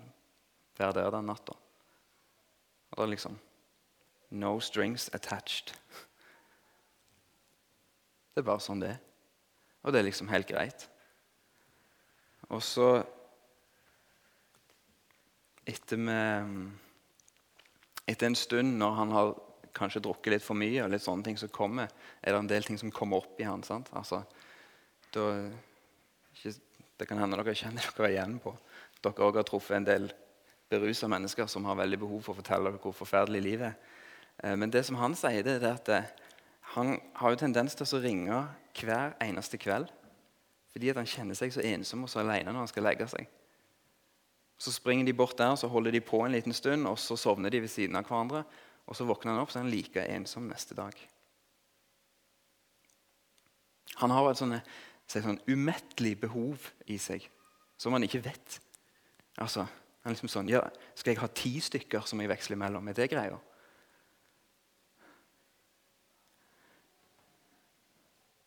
være 0.79 0.97
der 0.99 1.13
den 1.15 1.29
natta. 1.31 1.55
Og 2.91 2.97
det 2.97 3.05
er 3.05 3.13
liksom 3.15 3.39
No 4.31 4.59
strings 4.63 5.09
attached. 5.13 5.73
Det 8.31 8.39
er 8.39 8.47
bare 8.47 8.63
sånn 8.63 8.79
det 8.79 8.93
er. 8.93 8.99
Og 9.83 9.91
det 9.91 9.99
er 9.99 10.07
liksom 10.07 10.29
helt 10.31 10.47
greit. 10.47 10.85
Og 12.51 12.61
så 12.63 12.87
etter, 15.67 15.99
med, 15.99 16.71
etter 18.07 18.29
en 18.29 18.37
stund, 18.39 18.77
når 18.79 18.95
han 18.97 19.11
har 19.15 19.33
kanskje 19.75 20.03
drukket 20.03 20.35
litt 20.35 20.45
for 20.45 20.59
mye, 20.59 20.83
og 20.83 20.91
litt 20.93 21.03
sånne 21.03 21.25
ting, 21.27 21.39
som 21.39 21.51
kommer, 21.53 21.91
er 22.21 22.33
det 22.33 22.39
en 22.39 22.51
del 22.51 22.67
ting 22.67 22.79
som 22.79 22.91
kommer 22.93 23.23
opp 23.23 23.39
i 23.39 23.47
han. 23.47 23.63
sant? 23.67 23.91
Altså, 23.97 24.23
da, 25.15 25.27
det 27.01 27.07
kan 27.09 27.19
hende 27.21 27.39
dere 27.39 27.57
kjenner 27.57 27.87
dere 27.97 28.11
igjen 28.13 28.37
på. 28.43 28.53
Dere 29.01 29.25
òg 29.25 29.39
har 29.41 29.47
truffet 29.47 29.79
en 29.79 29.87
del 29.87 30.11
berusa 30.71 31.09
mennesker 31.11 31.49
som 31.51 31.65
har 31.67 31.79
veldig 31.79 31.99
behov 31.99 32.21
for 32.23 32.35
å 32.35 32.39
fortelle 32.39 32.69
dere 32.69 32.81
hvor 32.83 32.95
forferdelig 32.95 33.41
livet 33.43 33.71
er. 33.71 33.97
Eh, 34.43 34.55
men 34.55 34.71
det 34.71 34.85
som 34.87 34.99
han 35.01 35.17
sier, 35.17 35.43
det 35.43 35.57
er 35.59 35.73
at 35.73 35.89
eh, 35.91 36.11
han 36.75 36.95
har 37.19 37.33
jo 37.33 37.41
tendens 37.41 37.75
til 37.75 37.89
å 37.89 38.03
ringe 38.03 38.43
hver 38.79 39.17
eneste 39.23 39.59
kveld 39.59 39.89
fordi 40.71 40.93
han 40.95 41.09
kjenner 41.09 41.35
seg 41.35 41.51
så 41.51 41.63
ensom 41.67 42.05
og 42.05 42.09
så 42.11 42.21
alene 42.21 42.53
når 42.53 42.63
han 42.63 42.69
skal 42.71 42.85
legge 42.87 43.03
seg. 43.11 43.25
Så 44.61 44.71
springer 44.71 45.03
de 45.03 45.15
bort 45.17 45.35
der, 45.35 45.55
så 45.59 45.67
holder 45.67 45.91
de 45.91 45.99
på 46.05 46.21
en 46.23 46.31
liten 46.31 46.55
stund, 46.55 46.85
og 46.87 46.95
så 47.01 47.17
sovner 47.19 47.51
de 47.51 47.59
ved 47.63 47.71
siden 47.73 47.97
av 47.99 48.05
hverandre. 48.07 48.45
Og 48.87 48.95
så 48.95 49.03
våkner 49.09 49.33
han 49.33 49.41
opp 49.41 49.51
så 49.51 49.59
er 49.59 49.65
han 49.65 49.73
like 49.73 50.05
ensom 50.13 50.47
neste 50.47 50.77
dag. 50.77 50.95
Han 53.99 54.13
har 54.15 54.29
et 54.29 54.39
sånne, 54.39 54.61
sånn 55.19 55.41
umettelig 55.51 56.15
behov 56.21 56.71
i 56.87 56.95
seg 57.01 57.27
som 57.81 57.91
han 57.91 58.05
ikke 58.05 58.23
vet. 58.23 58.59
Altså, 59.41 59.65
han 60.01 60.11
er 60.11 60.15
liksom 60.15 60.31
sånn, 60.31 60.49
ja, 60.49 60.61
Skal 60.95 61.13
jeg 61.13 61.21
ha 61.21 61.27
ti 61.35 61.53
stykker 61.61 62.05
som 62.07 62.21
jeg 62.21 62.29
veksler 62.31 62.59
mellom? 62.59 62.87
Er 62.87 62.97
det 62.97 63.09
greia? 63.11 63.39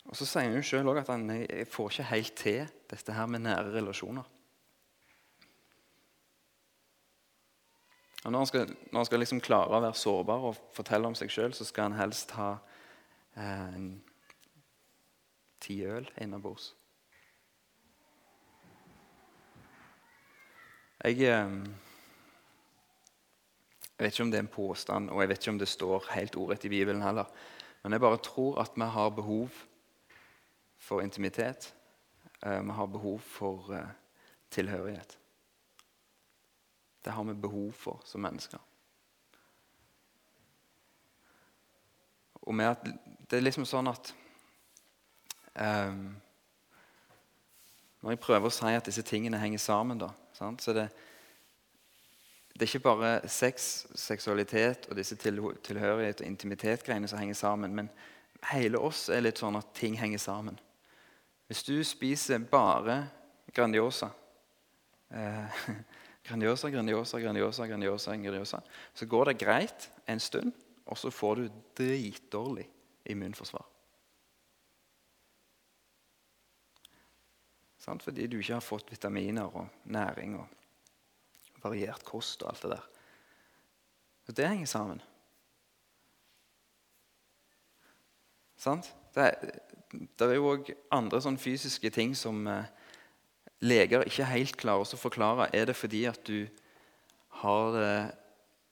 Og 0.05 0.15
Så 0.15 0.27
sier 0.29 0.47
han 0.47 0.55
jo 0.55 0.63
sjøl 0.63 0.91
at 0.95 1.11
han 1.11 1.27
jeg 1.33 1.67
får 1.67 1.91
ikke 1.91 2.09
helt 2.11 2.35
til 2.39 2.73
dette 2.91 3.13
her 3.13 3.27
med 3.27 3.43
nære 3.43 3.73
relasjoner. 3.73 4.23
Og 8.25 8.31
Når 8.31 8.39
han 8.39 8.47
skal, 8.49 8.75
når 8.91 8.99
han 8.99 9.05
skal 9.05 9.21
liksom 9.21 9.41
klare 9.41 9.69
å 9.69 9.81
være 9.83 9.99
sårbar 9.99 10.45
og 10.49 10.61
fortelle 10.73 11.07
om 11.07 11.17
seg 11.17 11.29
sjøl, 11.29 11.53
så 11.53 11.65
skal 11.67 11.91
han 11.91 11.99
helst 11.99 12.31
ha 12.39 12.55
eh, 13.37 13.81
ti 15.59 15.83
øl 15.85 16.09
innabords. 16.21 16.75
Jeg, 21.03 21.11
eh, 21.11 21.51
jeg 23.97 24.03
vet 24.03 24.13
ikke 24.13 24.23
om 24.23 24.31
det 24.31 24.37
er 24.37 24.43
en 24.43 24.47
påstand, 24.47 25.09
og 25.09 25.21
jeg 25.21 25.29
vet 25.29 25.37
ikke 25.43 25.51
om 25.51 25.59
det 25.59 25.67
står 25.67 26.11
helt 26.11 26.35
ordrett 26.35 26.65
i 26.65 26.69
Bibelen 26.69 27.01
heller. 27.01 27.25
Men 27.83 27.91
jeg 27.91 28.01
bare 28.01 28.17
tror 28.17 28.61
at 28.61 28.71
vi 28.75 28.81
har 28.81 29.09
behov 29.09 29.49
for 30.77 31.01
intimitet. 31.01 31.75
Eh, 32.45 32.65
vi 32.65 32.71
har 32.71 32.85
behov 32.85 33.19
for 33.19 33.73
eh, 33.73 33.87
tilhørighet. 34.49 35.19
Det 37.05 37.13
har 37.13 37.23
vi 37.23 37.33
behov 37.33 37.71
for 37.73 38.01
som 38.05 38.21
mennesker. 38.21 38.59
Og 42.33 42.55
med 42.55 42.65
at 42.65 42.85
det 43.29 43.37
er 43.37 43.45
liksom 43.45 43.65
sånn 43.65 43.87
at 43.89 44.15
Når 45.55 46.13
jeg 48.13 48.21
prøver 48.21 48.49
å 48.49 48.53
si 48.53 48.73
at 48.75 48.85
disse 48.85 49.03
tingene 49.07 49.39
henger 49.39 49.61
sammen, 49.63 49.97
da, 49.97 50.09
så 50.35 50.73
det, 50.75 50.89
det 52.53 52.61
er 52.61 52.69
ikke 52.69 52.85
bare 52.85 53.29
sex, 53.31 53.87
seksualitet 53.95 54.87
og 54.89 54.97
disse 54.99 55.15
tilhørighet 55.19 56.21
og 56.21 56.27
intimitet-greiene 56.27 57.07
som 57.07 57.19
henger 57.19 57.35
sammen. 57.39 57.75
Men 57.75 57.89
hele 58.51 58.79
oss 58.79 59.09
er 59.09 59.21
litt 59.25 59.39
sånn 59.41 59.57
at 59.59 59.73
ting 59.75 59.97
henger 59.99 60.21
sammen. 60.21 60.59
Hvis 61.49 61.65
du 61.67 61.75
spiser 61.85 62.39
bare 62.49 63.03
Grandiosa 63.55 64.09
eh, 65.13 65.59
Grandiosa, 66.25 66.71
Grandiosa, 66.73 67.19
Grandiosa, 67.21 67.67
Grandiosa, 67.67 68.15
Grandiosa 68.17 68.61
Så 68.93 69.05
går 69.05 69.25
det 69.25 69.39
greit 69.43 69.89
en 70.07 70.19
stund, 70.19 70.53
og 70.85 70.97
så 70.97 71.11
får 71.13 71.35
du 71.35 71.49
dritdårlig 71.77 72.65
immunforsvar. 73.05 73.74
Sant? 77.85 78.03
Fordi 78.03 78.25
du 78.27 78.39
ikke 78.39 78.57
har 78.57 78.65
fått 78.65 78.89
vitaminer 78.91 79.45
og 79.45 79.69
næring 79.85 80.39
og 80.39 81.61
variert 81.61 82.05
kost 82.05 82.43
og 82.43 82.51
alt 82.53 82.65
det 82.65 82.73
der. 82.73 82.89
Så 84.25 84.33
det 84.33 84.49
henger 84.49 84.71
sammen. 84.71 85.01
Sant? 88.57 88.89
Det 89.13 89.29
det 89.95 90.27
er 90.27 90.37
jo 90.37 90.51
òg 90.55 90.71
andre 90.93 91.21
sånn 91.23 91.37
fysiske 91.39 91.91
ting 91.93 92.15
som 92.17 92.45
eh, 92.49 92.67
leger 93.63 94.05
ikke 94.07 94.27
helt 94.31 94.57
klarer 94.59 94.95
å 94.95 94.99
forklare. 94.99 95.49
Er 95.55 95.69
det 95.69 95.77
fordi 95.77 96.05
at 96.09 96.21
du 96.27 96.47
har 97.41 97.75
det, 97.75 97.95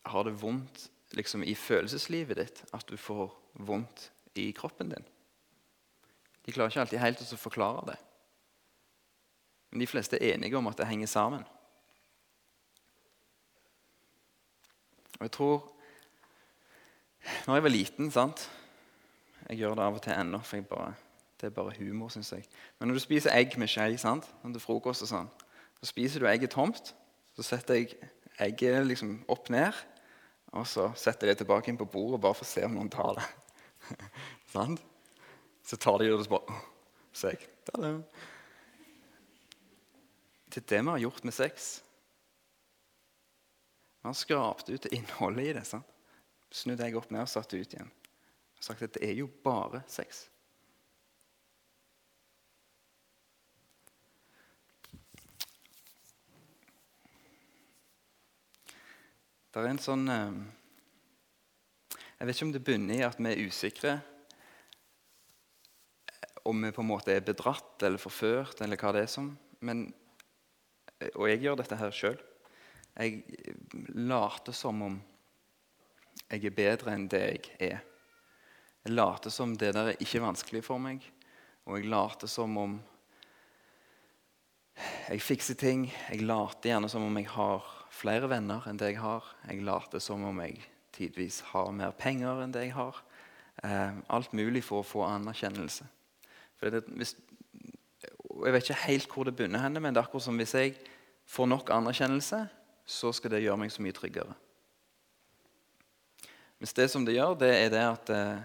har 0.09 0.27
det 0.27 0.35
vondt 0.41 0.87
liksom, 1.17 1.45
i 1.45 1.55
følelseslivet 1.55 2.39
ditt? 2.39 2.63
At 2.75 2.87
du 2.89 2.97
får 2.99 3.31
vondt 3.67 4.09
i 4.39 4.49
kroppen 4.55 4.91
din? 4.93 5.07
De 6.43 6.51
klarer 6.51 6.73
ikke 6.73 6.83
alltid 6.87 7.03
helt 7.03 7.23
å 7.23 7.39
forklare 7.39 7.85
det. 7.93 7.99
Men 9.73 9.81
de 9.81 9.87
fleste 9.89 10.19
er 10.21 10.35
enige 10.35 10.57
om 10.57 10.67
at 10.69 10.77
det 10.77 10.85
henger 10.85 11.09
sammen. 11.09 11.43
Og 15.17 15.21
jeg 15.25 15.31
tror 15.31 15.69
Når 17.47 17.55
jeg 17.55 17.63
var 17.63 17.69
liten 17.69 18.11
sant? 18.11 18.51
Jeg 19.49 19.57
gjør 19.57 19.75
det 19.75 19.83
av 19.83 19.95
og 19.95 20.01
til 20.01 20.13
ennå, 20.13 20.39
for 20.43 20.61
bare 20.61 20.93
det 21.41 21.47
er 21.47 21.55
bare 21.55 21.73
humor, 21.77 22.09
syns 22.09 22.31
jeg. 22.31 22.43
Men 22.79 22.87
når 22.87 22.95
du 22.95 22.99
spiser 22.99 23.33
egg 23.35 23.57
med 23.57 23.67
skje 23.67 23.97
sant? 23.97 24.27
til 24.43 24.59
frokost, 24.59 25.01
og 25.03 25.07
sånn, 25.07 25.29
så 25.79 25.89
spiser 25.89 26.19
du 26.19 26.27
egget 26.27 26.51
tomt. 26.51 26.93
Så 27.35 27.43
setter 27.43 27.79
jeg 27.79 27.95
egget 28.39 28.87
liksom 28.87 29.23
opp 29.27 29.49
ned, 29.49 29.73
og 30.53 30.67
så 30.67 30.91
setter 30.95 31.27
jeg 31.27 31.33
det 31.33 31.43
tilbake 31.43 31.71
inn 31.71 31.79
på 31.79 31.89
bordet 31.89 32.21
bare 32.21 32.37
for 32.37 32.45
å 32.45 32.51
se 32.51 32.63
om 32.67 32.77
noen 32.77 32.91
tar 32.91 33.17
det. 33.19 33.25
sant? 34.53 34.83
Så 35.65 35.79
tar 35.79 35.97
de 35.99 36.11
det, 36.11 36.13
og 36.13 36.23
så 36.23 36.35
bare 36.37 36.61
Så 37.13 37.33
jeg 37.33 37.49
Er 40.53 40.61
det 40.69 40.81
vi 40.83 40.89
har 40.89 41.01
gjort 41.01 41.23
med 41.23 41.33
sex. 41.33 41.83
Vi 44.01 44.07
har 44.07 44.13
skrapt 44.13 44.69
ut 44.69 44.85
innholdet 44.85 45.45
i 45.45 45.53
det. 45.53 45.65
sant? 45.65 45.89
Snudde 46.53 46.85
jeg 46.85 46.97
opp 46.99 47.09
ned 47.09 47.23
og 47.23 47.31
satt 47.31 47.49
det 47.49 47.63
ut 47.63 47.73
igjen. 47.73 47.89
Og 48.59 48.65
sagt 48.67 48.85
at 48.85 48.93
det 48.93 49.07
er 49.07 49.15
jo 49.17 49.25
bare 49.41 49.81
sex. 49.89 50.27
Det 59.53 59.61
er 59.61 59.69
en 59.69 59.81
sånn 59.81 60.07
eh, 60.09 60.37
Jeg 62.17 62.25
vet 62.27 62.37
ikke 62.37 62.45
om 62.47 62.53
det 62.53 62.63
bunner 62.65 62.99
i 62.99 63.03
at 63.05 63.19
vi 63.21 63.29
er 63.31 63.49
usikre. 63.49 63.97
Om 66.45 66.65
vi 66.65 66.71
på 66.73 66.81
en 66.81 66.89
måte 66.89 67.13
er 67.13 67.25
bedratt 67.25 67.85
eller 67.85 68.01
forført 68.01 68.61
eller 68.65 68.77
hva 68.81 68.93
det 68.93 69.07
er 69.07 69.11
som. 69.13 69.33
Men, 69.61 69.87
og 71.15 71.27
jeg 71.29 71.41
gjør 71.43 71.59
dette 71.59 71.79
her 71.79 71.95
sjøl. 71.95 72.19
Jeg 72.93 73.23
later 73.95 74.55
som 74.55 74.81
om 74.85 74.99
jeg 76.29 76.45
er 76.45 76.55
bedre 76.55 76.93
enn 76.93 77.07
det 77.09 77.21
jeg 77.23 77.43
er. 77.71 77.83
Jeg 78.83 78.93
later 78.93 79.33
som 79.33 79.55
det 79.57 79.73
der 79.75 79.93
er 79.93 80.01
ikke 80.03 80.21
vanskelig 80.23 80.63
for 80.65 80.81
meg, 80.81 81.03
og 81.65 81.79
jeg 81.79 81.89
later 81.89 82.29
som 82.29 82.57
om 82.59 82.75
jeg 85.07 85.21
fikser 85.21 85.57
ting. 85.59 85.87
Jeg 86.09 86.25
later 86.25 86.71
gjerne 86.71 86.89
som 86.89 87.05
om 87.05 87.17
jeg 87.19 87.29
har 87.33 87.65
flere 87.93 88.29
venner 88.31 88.65
enn 88.69 88.79
det 88.81 88.93
jeg 88.93 89.01
har. 89.03 89.27
Jeg 89.47 89.65
later 89.65 90.01
som 90.01 90.23
om 90.25 90.41
jeg 90.41 90.61
tidvis 90.93 91.41
har 91.51 91.71
mer 91.75 91.93
penger 91.97 92.43
enn 92.43 92.53
det 92.53 92.67
jeg 92.67 92.77
har. 92.77 93.01
Eh, 93.63 93.99
alt 94.09 94.33
mulig 94.33 94.63
for 94.65 94.81
å 94.81 94.87
få 94.87 95.05
anerkjennelse. 95.05 95.85
Det, 96.63 96.81
hvis, 96.95 97.15
jeg 98.45 98.55
vet 98.55 98.65
ikke 98.65 98.85
helt 98.87 99.13
hvor 99.13 99.27
det 99.27 99.35
bunner 99.37 99.61
henne, 99.65 99.81
men 99.83 99.93
det 99.93 100.01
er 100.01 100.07
akkurat 100.07 100.25
som 100.25 100.39
hvis 100.39 100.55
jeg 100.57 100.75
får 101.25 101.49
nok 101.49 101.71
anerkjennelse, 101.73 102.41
så 102.85 103.11
skal 103.15 103.33
det 103.33 103.43
gjøre 103.45 103.59
meg 103.61 103.71
så 103.71 103.83
mye 103.83 103.95
tryggere. 103.95 104.35
Hvis 106.59 106.75
det 106.75 106.89
som 106.91 107.05
det 107.05 107.17
gjør, 107.17 107.35
det 107.39 107.51
er 107.51 107.71
det 107.73 107.83
at 107.83 108.11
eh, 108.13 108.43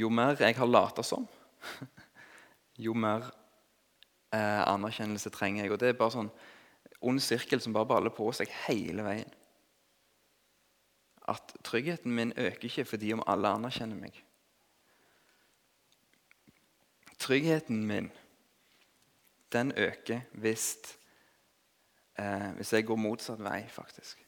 jo 0.00 0.10
mer 0.12 0.38
jeg 0.40 0.56
har 0.56 0.68
lata 0.68 1.02
som, 1.04 1.26
jo 2.86 2.94
mer 2.96 3.26
eh, 4.32 4.62
anerkjennelse 4.64 5.32
trenger 5.34 5.64
jeg. 5.64 5.72
Og 5.72 5.80
Det 5.80 5.90
er 5.90 5.98
bare 5.98 6.16
sånn 6.16 6.30
ond 7.04 7.22
sirkel 7.22 7.60
som 7.62 7.74
bare 7.76 7.88
baller 7.90 8.14
på 8.14 8.30
seg 8.36 8.52
hele 8.66 9.04
veien. 9.06 9.34
At 11.28 11.52
tryggheten 11.66 12.14
min 12.14 12.32
øker 12.36 12.70
ikke 12.70 12.86
fordi 12.88 13.12
om 13.12 13.24
alle 13.28 13.52
anerkjenner 13.58 14.00
meg. 14.00 14.16
Tryggheten 17.18 17.84
min 17.86 18.08
den 19.52 19.72
øker 19.76 20.20
hvis, 20.32 20.76
eh, 22.18 22.48
hvis 22.58 22.72
jeg 22.72 22.86
går 22.88 22.98
motsatt 23.00 23.42
vei, 23.42 23.62
faktisk. 23.70 24.24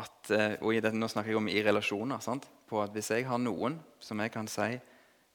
At, 0.00 0.30
eh, 0.30 0.54
og 0.60 0.74
i 0.74 0.80
dette, 0.80 0.96
Nå 0.96 1.08
snakker 1.10 1.32
jeg 1.32 1.40
om 1.40 1.50
i 1.50 1.62
relasjoner. 1.66 2.22
Sant? 2.22 2.48
På 2.68 2.82
at 2.82 2.94
Hvis 2.94 3.10
jeg 3.10 3.26
har 3.26 3.38
noen 3.38 3.80
som 3.98 4.20
jeg 4.20 4.32
kan 4.32 4.48
si 4.48 4.70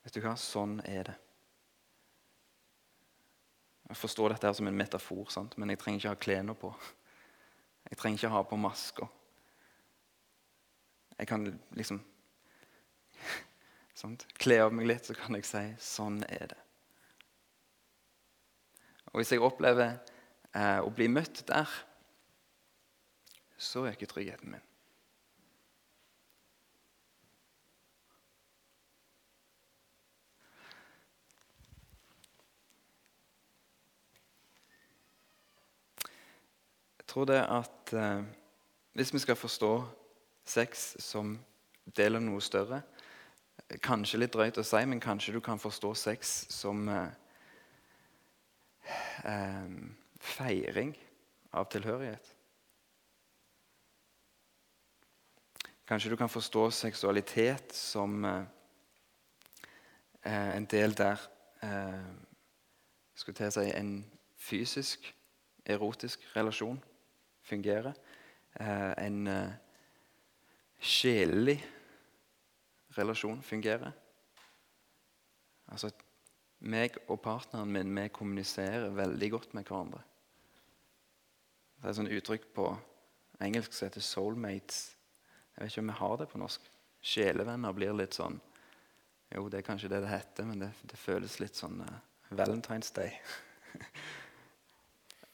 vet 0.05 0.13
du 0.13 0.21
hva, 0.21 0.35
sånn 0.37 0.79
er 0.85 1.09
det. 1.09 1.15
Jeg 3.89 3.97
forstår 3.97 4.33
dette 4.33 4.53
som 4.53 4.67
en 4.69 4.77
metafor, 4.77 5.25
sant? 5.33 5.57
men 5.57 5.69
jeg 5.69 5.81
trenger 5.81 5.99
ikke 5.99 6.13
ha 6.13 6.21
klærne 6.21 6.55
på. 6.57 6.71
Jeg 7.89 7.97
trenger 7.97 8.19
ikke 8.19 8.33
ha 8.33 8.41
på 8.49 8.57
masker. 8.57 9.09
Jeg 11.17 11.29
kan 11.29 11.45
liksom 11.77 12.01
sant? 13.95 14.25
Kle 14.41 14.59
av 14.65 14.73
meg 14.75 14.89
litt, 14.89 15.05
så 15.07 15.15
kan 15.15 15.37
jeg 15.37 15.45
si 15.47 15.63
'sånn 15.79 16.23
er 16.29 16.47
det'. 16.53 16.63
Og 19.13 19.21
Hvis 19.21 19.31
jeg 19.31 19.41
opplever 19.41 19.99
eh, 20.55 20.79
å 20.79 20.89
bli 20.95 21.07
møtt 21.11 21.43
der, 21.47 21.69
så 23.57 23.85
øker 23.87 24.07
tryggheten 24.07 24.51
min. 24.51 24.63
Jeg 36.99 37.11
tror 37.13 37.25
det 37.29 37.41
at 37.43 37.93
eh, 37.93 38.23
hvis 38.95 39.13
vi 39.13 39.19
skal 39.23 39.35
forstå 39.35 39.73
sex 40.45 40.95
som 40.99 41.37
del 41.95 42.17
av 42.17 42.23
noe 42.25 42.41
større 42.43 42.81
Kanskje 43.81 44.19
litt 44.19 44.33
drøyt 44.35 44.59
å 44.61 44.63
si, 44.67 44.81
men 44.85 44.99
kanskje 45.01 45.33
du 45.33 45.39
kan 45.41 45.57
forstå 45.57 45.89
sex 45.97 46.33
som 46.53 46.83
eh, 46.91 47.07
eh, 49.25 49.71
feiring 50.25 50.95
av 51.55 51.69
tilhørighet. 51.71 52.31
Kanskje 55.85 56.09
du 56.11 56.17
kan 56.17 56.29
forstå 56.29 56.69
seksualitet 56.73 57.73
som 57.77 58.25
eh, 58.25 58.45
en 60.57 60.65
del 60.65 60.97
der 60.97 61.21
eh, 61.61 62.07
Skulle 63.15 63.37
til 63.37 63.47
å 63.47 63.51
si 63.55 63.69
en 63.71 63.91
fysisk, 64.35 65.05
erotisk 65.65 66.25
relasjon 66.35 66.81
fungerer. 67.47 67.93
Eh, 68.59 68.91
en 69.05 69.27
eh, 69.31 69.53
sjelelig 70.83 71.61
relasjon 72.97 73.39
fungerer. 73.43 73.93
Altså 75.71 75.93
meg 76.65 76.97
og 77.07 77.21
partneren 77.21 77.71
min 77.71 77.95
vi 77.95 78.09
kommuniserer 78.13 78.89
veldig 78.95 79.31
godt 79.31 79.55
med 79.57 79.63
hverandre. 79.63 80.01
Det 81.85 81.91
er 81.91 81.93
et 81.93 81.97
sånt 81.99 82.13
uttrykk 82.17 82.45
på 82.49 82.63
engelsk 83.45 83.73
som 83.73 83.85
heter 83.85 84.01
'soulmates'. 84.01 84.95
Jeg 85.53 85.61
vet 85.61 85.71
ikke 85.71 85.81
om 85.81 85.87
vi 85.87 85.93
har 85.99 86.15
det 86.17 86.27
på 86.29 86.37
norsk. 86.37 86.71
Sjelevenner 87.01 87.73
blir 87.73 87.93
litt 87.93 88.13
sånn 88.13 88.41
Jo, 89.35 89.49
det 89.49 89.59
er 89.59 89.67
kanskje 89.67 89.89
det 89.89 90.01
det 90.01 90.09
heter, 90.09 90.45
men 90.45 90.59
det, 90.59 90.71
det 90.81 90.97
føles 90.97 91.39
litt 91.39 91.55
sånn 91.55 91.81
uh, 91.81 91.99
Valentine's 92.31 92.89
Day. 92.93 93.21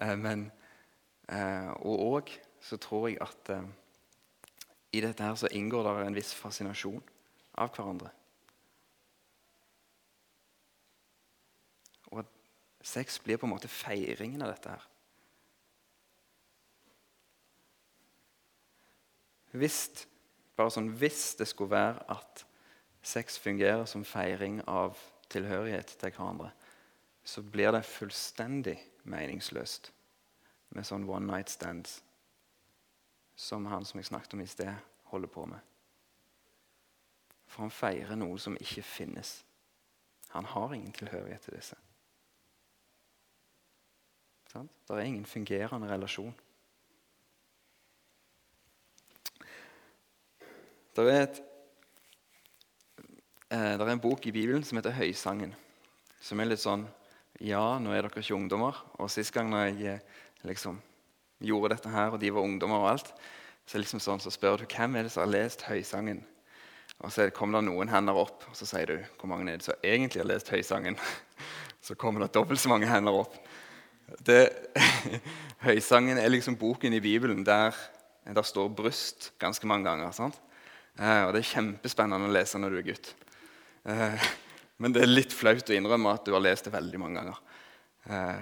uh, 0.01 0.15
men 0.25 0.51
uh, 1.31 1.71
og 1.87 2.03
òg 2.19 2.35
så 2.59 2.77
tror 2.77 3.07
jeg 3.07 3.21
at 3.21 3.49
eh, 3.49 3.63
i 4.91 5.01
dette 5.01 5.23
her 5.23 5.35
så 5.35 5.47
inngår 5.47 5.83
det 5.83 6.07
en 6.07 6.15
viss 6.15 6.33
fascinasjon 6.33 7.03
av 7.55 7.71
hverandre. 7.71 8.11
Og 12.11 12.19
at 12.19 12.39
sex 12.83 13.19
blir 13.19 13.37
på 13.37 13.45
en 13.45 13.55
måte 13.55 13.67
feiringen 13.67 14.41
av 14.41 14.51
dette 14.51 14.69
her. 14.69 14.90
Hvis, 19.51 20.07
bare 20.55 20.71
sånn, 20.71 20.91
hvis 20.99 21.33
det 21.39 21.47
skulle 21.49 21.75
være 21.75 22.05
at 22.13 22.45
sex 23.01 23.39
fungerer 23.41 23.85
som 23.89 24.05
feiring 24.07 24.61
av 24.69 24.99
tilhørighet 25.31 25.95
til 25.97 26.13
hverandre, 26.13 26.51
så 27.23 27.43
blir 27.43 27.73
det 27.75 27.83
fullstendig 27.85 28.77
meningsløst 29.09 29.91
med 30.71 30.87
sånn 30.87 31.07
one 31.09 31.27
night 31.27 31.51
stands 31.51 31.99
som 33.41 33.65
han 33.65 33.85
som 33.85 33.99
jeg 33.99 34.09
snakket 34.11 34.35
om 34.35 34.43
i 34.43 34.49
sted, 34.49 34.73
holder 35.09 35.31
på 35.33 35.45
med. 35.49 35.59
For 37.49 37.65
han 37.65 37.73
feirer 37.73 38.19
noe 38.19 38.37
som 38.39 38.57
ikke 38.59 38.83
finnes. 38.85 39.41
Han 40.35 40.45
har 40.45 40.75
ingen 40.75 40.93
tilhørighet 40.95 41.47
til 41.47 41.57
disse. 41.57 41.77
Det 44.51 44.97
er 44.97 45.07
ingen 45.07 45.25
fungerende 45.25 45.89
relasjon. 45.89 46.35
Det 51.01 51.13
er, 51.13 51.23
et, 51.23 51.37
eh, 53.49 53.71
det 53.77 53.81
er 53.81 53.89
en 53.89 54.01
bok 54.01 54.25
i 54.27 54.31
Bibelen 54.31 54.63
som 54.63 54.77
heter 54.77 54.93
'Høysangen'. 54.93 55.55
Som 56.21 56.39
er 56.39 56.45
litt 56.45 56.61
sånn 56.61 56.87
Ja, 57.41 57.79
nå 57.79 57.89
er 57.89 58.03
dere 58.03 58.21
ikke 58.21 58.35
ungdommer. 58.35 58.75
Og 58.99 59.09
Sist 59.09 59.33
gang 59.33 59.49
når 59.49 59.65
jeg 59.65 59.85
eh, 59.85 59.99
liksom 60.43 60.79
gjorde 61.41 61.75
dette 61.75 61.89
her, 61.89 62.11
og 62.11 62.19
de 62.19 62.29
var 62.29 62.41
ungdommer 62.41 62.75
og 62.75 62.89
alt, 62.89 63.13
så, 63.65 63.77
liksom 63.77 63.99
sånn, 63.99 64.19
så 64.19 64.29
spør 64.29 64.57
du 64.57 64.65
hvem 64.65 64.95
er 64.95 65.03
det 65.03 65.11
som 65.11 65.23
har 65.23 65.31
lest 65.31 65.61
Høysangen. 65.61 66.23
Og 66.99 67.11
Så 67.11 67.31
kommer 67.31 67.59
det 67.59 67.71
noen 67.71 67.89
hender 67.89 68.13
opp, 68.13 68.45
og 68.49 68.55
så 68.55 68.65
sier 68.65 68.85
du 68.85 68.97
hvor 69.17 69.27
mange 69.27 69.51
er 69.51 69.57
det 69.57 69.65
som 69.65 69.73
egentlig 69.83 70.21
har 70.21 70.27
lest 70.27 70.49
Høysangen. 70.49 70.97
Så 71.81 71.95
kommer 71.95 72.21
det 72.21 72.33
dobbelt 72.33 72.59
så 72.59 72.69
mange 72.69 72.85
hender 72.85 73.11
opp. 73.11 73.33
Det, 74.21 74.51
høysangen 75.65 76.17
er 76.17 76.29
liksom 76.29 76.55
boken 76.55 76.93
i 76.93 76.99
Bibelen 76.99 77.43
der 77.43 77.73
der 78.25 78.41
står 78.41 78.69
bryst 78.69 79.31
ganske 79.39 79.67
mange 79.67 79.89
ganger. 79.89 80.11
sant? 80.11 80.35
Eh, 80.99 81.23
og 81.25 81.33
Det 81.33 81.41
er 81.41 81.51
kjempespennende 81.53 82.29
å 82.29 82.33
lese 82.35 82.59
når 82.59 82.73
du 82.73 82.79
er 82.81 82.89
gutt. 82.91 83.13
Eh, 83.89 84.31
men 84.81 84.95
det 84.95 85.03
er 85.03 85.11
litt 85.11 85.33
flaut 85.35 85.69
å 85.69 85.77
innrømme 85.77 86.15
at 86.15 86.25
du 86.25 86.33
har 86.35 86.43
lest 86.43 86.67
det 86.67 86.73
veldig 86.73 86.99
mange 87.01 87.21
ganger. 87.21 87.39
Eh, 88.09 88.41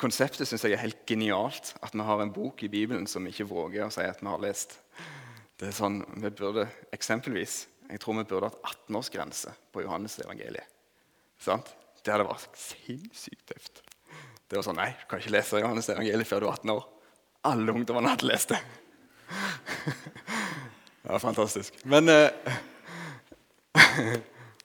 Konseptet 0.00 0.48
syns 0.48 0.64
jeg 0.64 0.74
er 0.74 0.82
helt 0.82 1.04
genialt. 1.06 1.74
At 1.84 1.94
vi 1.94 2.06
har 2.06 2.22
en 2.22 2.32
bok 2.34 2.62
i 2.64 2.70
Bibelen 2.72 3.06
som 3.06 3.26
vi 3.26 3.34
ikke 3.34 3.48
våger 3.50 3.86
å 3.86 3.92
si 3.94 4.02
at 4.06 4.22
vi 4.22 4.30
har 4.30 4.42
lest. 4.42 4.78
Det 5.56 5.68
er 5.68 5.76
sånn, 5.76 6.00
vi 6.20 6.30
burde 6.30 6.68
eksempelvis, 6.92 7.66
Jeg 7.86 8.00
tror 8.02 8.16
vi 8.18 8.24
burde 8.26 8.48
hatt 8.50 8.64
18-årsgrense 8.66 9.52
på 9.70 9.84
Johannes-evangeliet. 9.84 10.66
Det 11.38 12.10
hadde 12.10 12.26
vært 12.26 12.58
sinnssykt 12.58 13.44
tøft. 13.46 13.78
Det 14.48 14.58
var 14.58 14.66
sånn, 14.66 14.80
Nei, 14.80 14.88
du 14.90 15.04
kan 15.06 15.22
ikke 15.22 15.36
lese 15.36 15.60
Johannes-evangeliet 15.62 16.26
før 16.26 16.42
du 16.42 16.48
er 16.48 16.56
18 16.56 16.72
år. 16.74 16.88
Alle 17.46 17.76
ungdommene 17.78 18.10
hadde 18.10 18.26
lest 18.26 18.50
det. 18.50 18.58
Var 21.06 21.18
fantastisk. 21.18 21.74
Men 21.84 22.08
eh, 22.08 22.30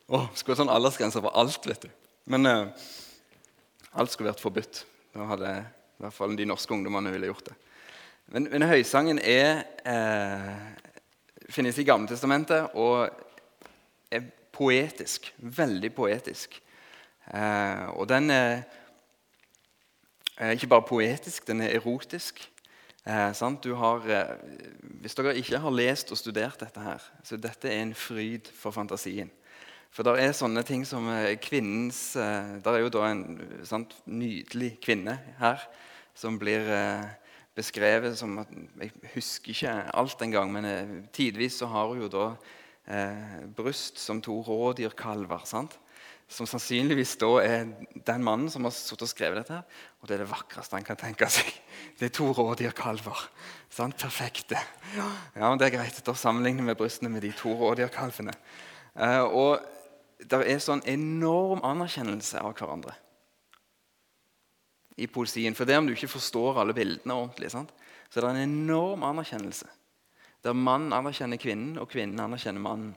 oh, 0.08 0.26
Skulle 0.34 0.56
hatt 0.56 0.64
sånn 0.64 0.74
aldersgrense 0.74 1.22
for 1.22 1.36
alt, 1.38 1.68
vet 1.70 1.86
du. 1.86 1.92
Men 2.34 2.50
eh, 2.50 2.88
alt 3.94 4.14
skulle 4.14 4.32
vært 4.32 4.42
forbudt. 4.42 4.82
Da 5.14 5.28
hadde 5.30 5.52
i 5.62 6.02
hvert 6.02 6.16
fall 6.16 6.34
de 6.40 6.48
norske 6.50 6.74
ungdommene 6.74 7.14
ville 7.14 7.30
gjort 7.30 7.52
det. 7.52 7.58
Men, 8.34 8.48
men 8.50 8.66
høysangen 8.66 9.20
er, 9.22 9.66
eh, 9.86 11.46
finnes 11.54 11.78
i 11.78 11.86
Gamle 11.86 12.10
Testamentet 12.10 12.74
og 12.74 13.12
er 14.10 14.26
poetisk. 14.56 15.30
Veldig 15.38 15.94
poetisk. 15.94 16.58
Eh, 17.30 17.86
og 17.94 18.10
den 18.10 18.34
er, 18.34 18.64
ikke 20.56 20.72
bare 20.74 20.90
poetisk, 20.90 21.46
den 21.46 21.62
er 21.62 21.76
erotisk. 21.78 22.42
Eh, 23.06 23.30
har, 23.78 24.10
eh, 24.10 24.36
hvis 25.02 25.18
dere 25.18 25.34
ikke 25.40 25.60
har 25.64 25.74
lest 25.74 26.12
og 26.14 26.20
studert 26.20 26.62
dette 26.62 26.82
her, 26.84 27.04
så 27.26 27.38
dette 27.42 27.70
er 27.70 27.82
en 27.82 27.96
fryd 27.98 28.52
for 28.54 28.74
fantasien. 28.76 29.32
For 29.92 30.08
det 30.08 30.14
er 30.24 30.36
sånne 30.36 30.64
ting 30.64 30.86
som 30.88 31.10
eh, 31.12 31.34
kvinnens 31.42 32.14
eh, 32.16 32.54
Det 32.64 32.72
er 32.72 32.80
jo 32.80 32.92
da 32.94 33.10
en 33.10 33.26
sant, 33.68 33.92
nydelig 34.08 34.78
kvinne 34.80 35.18
her 35.42 35.66
som 36.16 36.38
blir 36.40 36.64
eh, 36.72 37.10
beskrevet 37.58 38.16
som 38.16 38.38
at 38.40 38.54
Jeg 38.80 38.94
husker 39.18 39.52
ikke 39.52 39.74
alt 40.00 40.24
engang, 40.24 40.54
men 40.54 41.10
tidvis 41.12 41.60
så 41.60 41.68
har 41.74 41.92
hun 41.92 42.06
jo 42.06 42.12
da 42.14 42.30
eh, 42.88 43.42
bryst 43.58 44.00
som 44.00 44.22
to 44.24 44.40
rådyrkalver. 44.48 45.44
sant? 45.44 45.76
Som 46.32 46.48
sannsynligvis 46.48 47.18
da 47.20 47.30
er 47.44 47.66
den 48.08 48.24
mannen 48.24 48.48
som 48.50 48.64
har 48.64 48.72
og 48.72 49.10
skrevet 49.10 49.42
dette. 49.42 49.58
her, 49.60 49.64
Og 50.02 50.08
det 50.08 50.16
er 50.16 50.24
det 50.24 50.32
vakreste 50.32 50.78
han 50.78 50.88
kan 50.88 51.00
tenke 51.00 51.28
seg. 51.28 51.52
Det 52.00 52.08
er 52.08 52.16
to 52.16 52.32
rådyrkalver. 52.32 53.28
Sant? 53.70 53.98
Perfekte. 54.00 54.60
Ja, 54.96 55.50
men 55.50 55.58
Det 55.58 55.68
er 55.68 55.78
greit. 55.78 56.02
Da 56.06 56.14
sammenligner 56.14 56.64
vi 56.64 56.80
brystene 56.80 57.12
med 57.12 57.22
de 57.22 57.32
to 57.36 57.52
rådyrkalvene. 57.52 58.34
Eh, 58.96 59.24
og 59.28 59.60
det 60.22 60.40
er 60.48 60.60
sånn 60.60 60.84
enorm 60.86 61.64
anerkjennelse 61.66 62.40
av 62.40 62.56
hverandre 62.56 62.96
i 65.02 65.08
poesien. 65.08 65.56
For 65.56 65.66
det 65.66 65.78
om 65.78 65.88
du 65.88 65.96
ikke 65.96 66.12
forstår 66.12 66.62
alle 66.62 66.76
bildene 66.78 67.18
ordentlig, 67.18 67.52
sant? 67.54 67.72
så 68.12 68.20
det 68.20 68.28
er 68.28 68.36
en 68.36 68.50
enorm 68.50 69.06
anerkjennelse. 69.08 69.70
Der 70.44 70.58
mannen 70.58 70.94
anerkjenner 70.94 71.40
kvinnen, 71.40 71.78
og 71.80 71.88
kvinnen 71.92 72.20
anerkjenner 72.20 72.64
mannen. 72.64 72.96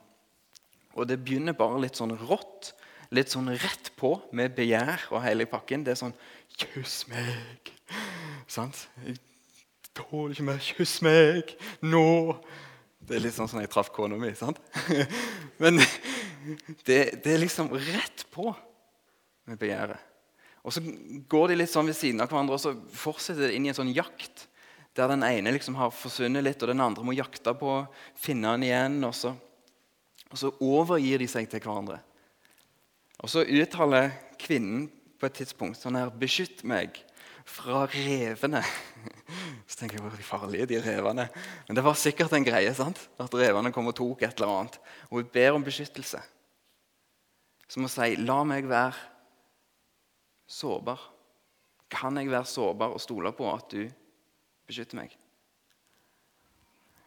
Og 0.95 1.07
det 1.07 1.21
begynner 1.23 1.57
bare 1.59 1.81
litt 1.83 1.99
sånn 1.99 2.17
rått, 2.19 2.73
litt 3.17 3.33
sånn 3.33 3.53
rett 3.53 3.93
på, 3.99 4.17
med 4.37 4.55
begjær 4.57 5.09
og 5.13 5.23
hele 5.25 5.47
pakken. 5.51 5.85
Det 5.87 5.95
er 5.95 6.01
sånn 6.01 6.17
Kyss 6.55 7.05
meg! 7.11 7.73
Sant? 8.47 8.85
Jeg 9.03 9.17
tåler 9.97 10.35
ikke 10.35 10.47
mer. 10.47 10.61
Kyss 10.63 11.01
meg 11.03 11.55
nå! 11.83 12.07
Det 13.05 13.19
er 13.19 13.25
litt 13.27 13.37
sånn 13.37 13.51
som 13.51 13.61
jeg 13.61 13.71
traff 13.73 13.91
kona 13.93 14.17
mi. 14.21 14.31
sant? 14.39 14.61
Men 15.63 15.81
det, 16.87 17.21
det 17.25 17.35
er 17.35 17.43
liksom 17.43 17.73
rett 17.75 18.25
på 18.33 18.49
med 19.49 19.61
begjæret. 19.61 20.01
Og 20.65 20.73
så 20.73 20.81
går 21.29 21.51
de 21.51 21.59
litt 21.59 21.73
sånn 21.73 21.91
ved 21.91 21.99
siden 21.99 22.23
av 22.25 22.31
hverandre 22.31 22.57
og 22.57 22.63
så 22.63 22.73
fortsetter 22.97 23.51
det 23.51 23.59
inn 23.59 23.67
i 23.67 23.73
en 23.73 23.77
sånn 23.77 23.93
jakt. 23.93 24.47
Der 24.97 25.11
den 25.11 25.27
ene 25.27 25.53
liksom 25.53 25.77
har 25.77 25.93
forsvunnet 25.93 26.45
litt, 26.47 26.63
og 26.63 26.71
den 26.71 26.81
andre 26.81 27.05
må 27.05 27.17
jakte 27.17 27.53
på 27.59 27.71
å 27.81 27.87
finne 28.17 28.55
den 28.55 28.69
igjen. 28.69 29.01
Og 29.05 29.13
så, 29.19 29.35
og 30.31 30.39
så 30.41 30.53
overgir 30.63 31.21
de 31.21 31.29
seg 31.29 31.51
til 31.51 31.61
hverandre. 31.61 31.99
Og 33.25 33.31
så 33.33 33.41
uttaler 33.41 34.13
kvinnen 34.37 34.91
på 35.17 35.29
et 35.31 35.39
tidspunkt 35.41 35.81
sånn 35.81 35.97
her 35.97 36.11
'Beskytt 36.13 36.61
meg 36.69 36.99
fra 37.49 37.87
revene'. 37.89 38.61
Så 39.69 39.79
tenker 39.79 39.97
jeg 39.97 40.05
hvor 40.05 40.27
farlige 40.29 40.67
de 40.69 40.81
revene. 40.85 41.25
Men 41.65 41.77
det 41.77 41.85
var 41.85 41.97
sikkert 41.97 42.35
en 42.37 42.45
greie. 42.45 42.75
sant? 42.75 43.01
At 43.19 43.33
revene 43.33 43.73
kom 43.73 43.89
og 43.89 43.97
tok 43.97 44.23
et 44.23 44.37
eller 44.37 44.53
annet. 44.53 44.77
Og 45.09 45.23
hun 45.23 45.31
ber 45.33 45.57
om 45.57 45.65
beskyttelse. 45.65 46.21
Som 47.69 47.89
å 47.89 47.89
si 47.89 48.17
'La 48.17 48.45
meg 48.45 48.69
være 48.69 48.93
sårbar? 50.47 51.01
Kan 51.89 52.17
jeg 52.17 52.29
være 52.29 52.45
sårbar 52.45 52.93
og 52.93 53.01
stole 53.01 53.33
på 53.33 53.49
at 53.55 53.71
du 53.71 53.89
beskytter 54.67 55.01
meg? 55.01 55.17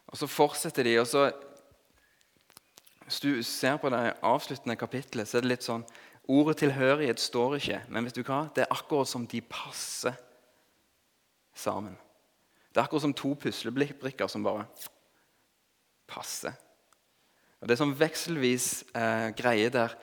Og 0.08 0.18
Så 0.18 0.26
fortsetter 0.26 0.82
de, 0.82 0.98
og 0.98 1.06
så 1.06 1.32
Hvis 3.08 3.20
du 3.20 3.42
ser 3.42 3.76
på 3.76 3.88
det 3.88 4.18
avsluttende 4.22 4.76
kapittelet, 4.76 5.28
så 5.28 5.38
er 5.38 5.40
det 5.40 5.48
litt 5.48 5.64
sånn 5.64 5.84
Ordet 6.28 6.58
tilhørighet 6.60 7.20
står 7.20 7.56
ikke, 7.56 7.80
men 7.88 8.04
vet 8.04 8.18
du 8.18 8.22
hva? 8.26 8.42
det 8.52 8.66
er 8.66 8.74
akkurat 8.74 9.08
som 9.08 9.24
de 9.26 9.40
passer 9.40 10.16
sammen. 11.56 11.96
Det 12.68 12.80
er 12.80 12.84
akkurat 12.84 13.06
som 13.06 13.16
to 13.16 13.32
puslebrikker 13.34 14.28
som 14.28 14.44
bare 14.44 14.66
passer. 16.08 16.52
Og 17.60 17.68
Det 17.68 17.74
er 17.74 17.80
sånn 17.80 17.96
vekselvis 17.98 18.68
eh, 18.94 19.30
greie 19.38 19.70
der 19.72 19.96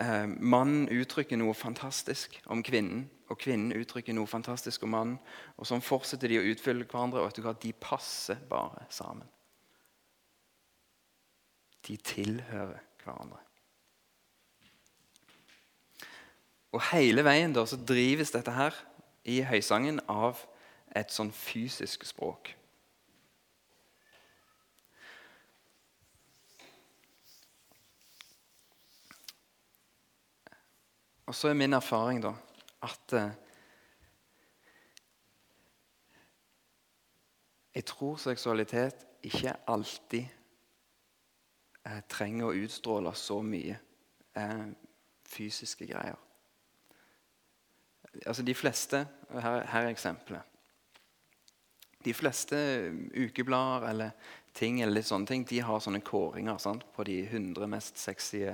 eh, 0.00 0.26
mannen 0.26 0.86
uttrykker 0.94 1.36
noe 1.36 1.56
fantastisk 1.58 2.38
om 2.46 2.62
kvinnen, 2.64 3.08
og 3.28 3.40
kvinnen 3.42 3.74
uttrykker 3.76 4.16
noe 4.16 4.30
fantastisk 4.30 4.86
om 4.86 4.94
mannen. 4.94 5.18
Og 5.58 5.68
sånn 5.68 5.84
fortsetter 5.84 6.30
de 6.32 6.38
å 6.40 6.46
utfylle 6.54 6.86
hverandre, 6.86 7.20
og 7.20 7.28
vet 7.28 7.42
du 7.42 7.44
hva? 7.44 7.56
de 7.58 7.74
passer 7.76 8.40
bare 8.48 8.86
sammen. 8.94 9.26
De 11.84 11.98
tilhører 11.98 12.80
hverandre. 13.02 13.47
Og 16.72 16.82
hele 16.92 17.24
veien 17.24 17.54
da, 17.56 17.64
så 17.66 17.78
drives 17.80 18.32
dette 18.34 18.52
her 18.52 18.76
i 19.28 19.40
høysangen 19.44 20.00
av 20.08 20.40
et 20.96 21.12
sånn 21.12 21.32
fysisk 21.32 22.04
språk. 22.08 22.52
Og 31.28 31.34
så 31.36 31.50
er 31.50 31.58
min 31.60 31.76
erfaring 31.76 32.22
da 32.24 32.32
at 32.84 33.12
eh, 33.12 33.28
Jeg 37.78 37.84
tror 37.86 38.16
seksualitet 38.18 39.04
ikke 39.22 39.52
alltid 39.70 40.24
eh, 41.86 42.00
trenger 42.10 42.48
å 42.48 42.56
utstråle 42.64 43.12
så 43.14 43.36
mye 43.44 43.76
eh, 44.34 44.64
fysiske 45.30 45.86
greier. 45.86 46.18
Altså 48.24 48.42
De 48.42 48.54
fleste 48.56 49.04
Her, 49.28 49.64
her 49.68 49.86
er 49.86 49.92
eksempelet. 49.92 50.42
De 52.04 52.14
fleste 52.14 52.56
ukeblader 53.12 53.88
eller 53.90 54.34
ting 54.56 54.80
eller 54.80 55.00
litt 55.00 55.08
sånne 55.08 55.28
ting, 55.28 55.44
de 55.44 55.58
har 55.60 55.80
sånne 55.82 56.00
kåringer 56.06 56.58
sant, 56.62 56.86
på 56.94 57.04
de 57.04 57.18
100 57.26 57.68
mest 57.68 57.98
sexy 58.00 58.46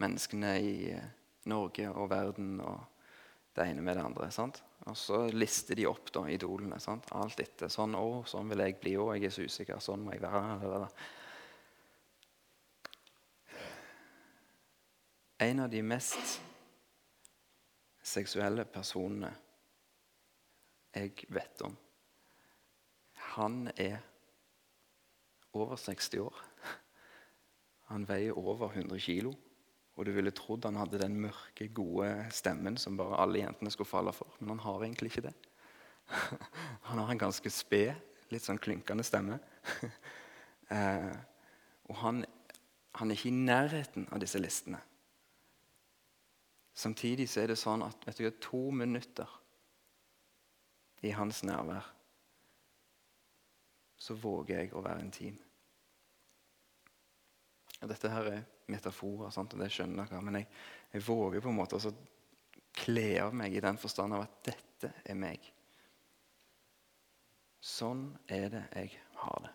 menneskene 0.00 0.54
i 0.60 0.72
eh, 0.96 1.10
Norge 1.48 1.88
og 1.92 2.08
verden 2.10 2.56
og 2.64 2.80
det 3.54 3.68
ene 3.68 3.84
med 3.84 3.98
det 3.98 4.04
andre. 4.04 4.30
Sant? 4.34 4.60
Og 4.88 4.96
så 4.96 5.20
lister 5.34 5.76
de 5.78 5.86
opp 5.88 6.12
da, 6.14 6.24
idolene. 6.30 6.78
Sant? 6.80 7.08
Alt 7.18 7.40
etter. 7.42 7.70
Sånn, 7.72 7.96
å, 7.98 8.22
sånn 8.28 8.50
vil 8.52 8.62
jeg 8.64 8.78
bli 8.82 8.96
òg. 9.00 9.16
Jeg 9.18 9.28
er 9.28 9.34
så 9.34 9.46
usikker. 9.48 9.80
Sånn 9.84 10.04
må 10.04 10.14
jeg 10.14 10.22
være. 10.22 10.90
En 15.48 15.64
av 15.64 15.70
de 15.70 15.82
mest 15.86 16.38
seksuelle 18.08 18.64
personene 18.68 19.30
jeg 20.96 21.28
vet 21.30 21.62
om, 21.62 21.74
han 23.36 23.68
er 23.76 24.00
over 25.54 25.76
60 25.76 26.22
år. 26.24 26.40
Han 27.92 28.04
veier 28.08 28.36
over 28.36 28.72
100 28.72 28.98
kilo. 29.00 29.34
Og 29.98 30.06
du 30.06 30.12
ville 30.14 30.30
trodd 30.30 30.66
han 30.68 30.78
hadde 30.78 31.00
den 31.00 31.16
mørke, 31.18 31.68
gode 31.74 32.10
stemmen 32.34 32.76
som 32.78 32.98
bare 32.98 33.18
alle 33.18 33.40
jentene 33.42 33.72
skulle 33.74 33.90
falle 33.90 34.12
for. 34.14 34.36
Men 34.38 34.54
han 34.54 34.64
har 34.66 34.84
egentlig 34.84 35.12
ikke 35.12 35.28
det. 35.28 35.34
Han 36.88 37.00
har 37.02 37.10
en 37.12 37.20
ganske 37.20 37.50
sped, 37.52 37.94
litt 38.32 38.44
sånn 38.44 38.62
klynkende 38.62 39.06
stemme. 39.06 39.40
Eh, 40.68 41.12
og 41.88 41.96
han, 42.02 42.18
han, 43.00 43.08
er 43.08 43.16
ikke 43.16 43.30
i 43.30 43.38
nærheten 43.48 44.02
av 44.12 44.20
disse 44.20 44.36
listene. 44.36 44.82
Samtidig 46.78 47.26
så 47.30 47.42
er 47.42 47.50
det 47.50 47.58
sånn 47.58 47.82
at 47.82 48.04
vet 48.06 48.20
du, 48.20 48.28
to 48.38 48.68
minutter 48.70 49.30
i 51.02 51.10
hans 51.14 51.42
nærvær 51.46 51.86
så 53.98 54.14
våger 54.14 54.60
jeg 54.60 54.74
å 54.78 54.82
være 54.84 55.02
intim. 55.02 55.38
Og 57.82 57.90
dette 57.90 58.10
her 58.10 58.30
er 58.30 58.44
metaforer, 58.70 59.32
sant? 59.34 59.54
og 59.54 59.62
det 59.62 59.70
skjønner 59.74 60.06
dere. 60.06 60.22
Men 60.22 60.38
jeg, 60.38 60.48
jeg 60.94 61.06
våger 61.06 61.42
på 61.42 61.50
en 61.50 61.58
måte 61.58 61.78
å 61.78 61.92
kle 62.78 63.08
av 63.24 63.34
meg 63.34 63.56
i 63.58 63.62
den 63.62 63.78
forstand 63.80 64.14
av 64.14 64.26
at 64.26 64.36
dette 64.50 64.92
er 65.02 65.18
meg. 65.18 65.42
Sånn 67.58 68.12
er 68.30 68.46
det 68.54 68.62
jeg 68.70 68.92
har 69.24 69.42
det. 69.46 69.54